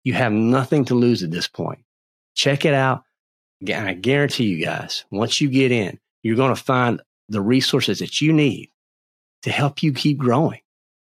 You 0.04 0.14
have 0.16 0.32
nothing 0.32 0.84
to 0.86 0.96
lose 0.96 1.22
at 1.22 1.30
this 1.30 1.48
point. 1.48 1.86
Check 2.34 2.66
it 2.66 2.74
out. 2.74 3.04
And 3.62 3.88
I 3.88 3.94
guarantee 3.94 4.46
you 4.46 4.66
guys, 4.66 5.06
once 5.12 5.40
you 5.40 5.48
get 5.48 5.72
in, 5.72 6.00
you're 6.24 6.36
going 6.36 6.54
to 6.54 6.62
find 6.62 7.00
the 7.30 7.40
resources 7.40 8.00
that 8.00 8.20
you 8.20 8.34
need 8.34 8.72
to 9.44 9.52
help 9.52 9.84
you 9.84 9.94
keep 9.94 10.18
growing. 10.18 10.60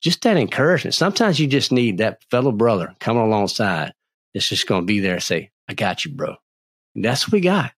Just 0.00 0.22
that 0.22 0.36
encouragement. 0.36 0.94
Sometimes 0.94 1.38
you 1.38 1.46
just 1.46 1.70
need 1.70 1.98
that 1.98 2.24
fellow 2.24 2.50
brother 2.50 2.92
coming 2.98 3.22
alongside 3.22 3.94
that's 4.34 4.48
just 4.48 4.66
going 4.66 4.82
to 4.82 4.86
be 4.86 4.98
there 4.98 5.14
and 5.14 5.22
say, 5.22 5.52
I 5.68 5.74
got 5.74 6.04
you, 6.04 6.10
bro. 6.10 6.34
And 6.96 7.04
that's 7.04 7.28
what 7.28 7.34
we 7.34 7.40
got. 7.40 7.70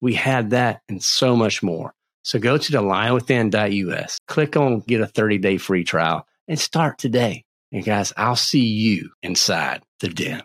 We 0.00 0.14
have 0.14 0.50
that 0.50 0.80
and 0.88 1.02
so 1.02 1.36
much 1.36 1.62
more. 1.62 1.92
So 2.22 2.38
go 2.38 2.56
to 2.56 2.72
the 2.72 2.80
lionwithin.us, 2.80 4.18
click 4.26 4.56
on 4.56 4.80
get 4.80 5.02
a 5.02 5.06
30 5.06 5.36
day 5.36 5.58
free 5.58 5.84
trial 5.84 6.26
and 6.48 6.58
start 6.58 6.96
today. 6.96 7.44
And 7.70 7.84
guys, 7.84 8.12
I'll 8.16 8.36
see 8.36 8.64
you 8.64 9.10
inside 9.22 9.82
the 10.00 10.08
den. 10.08 10.42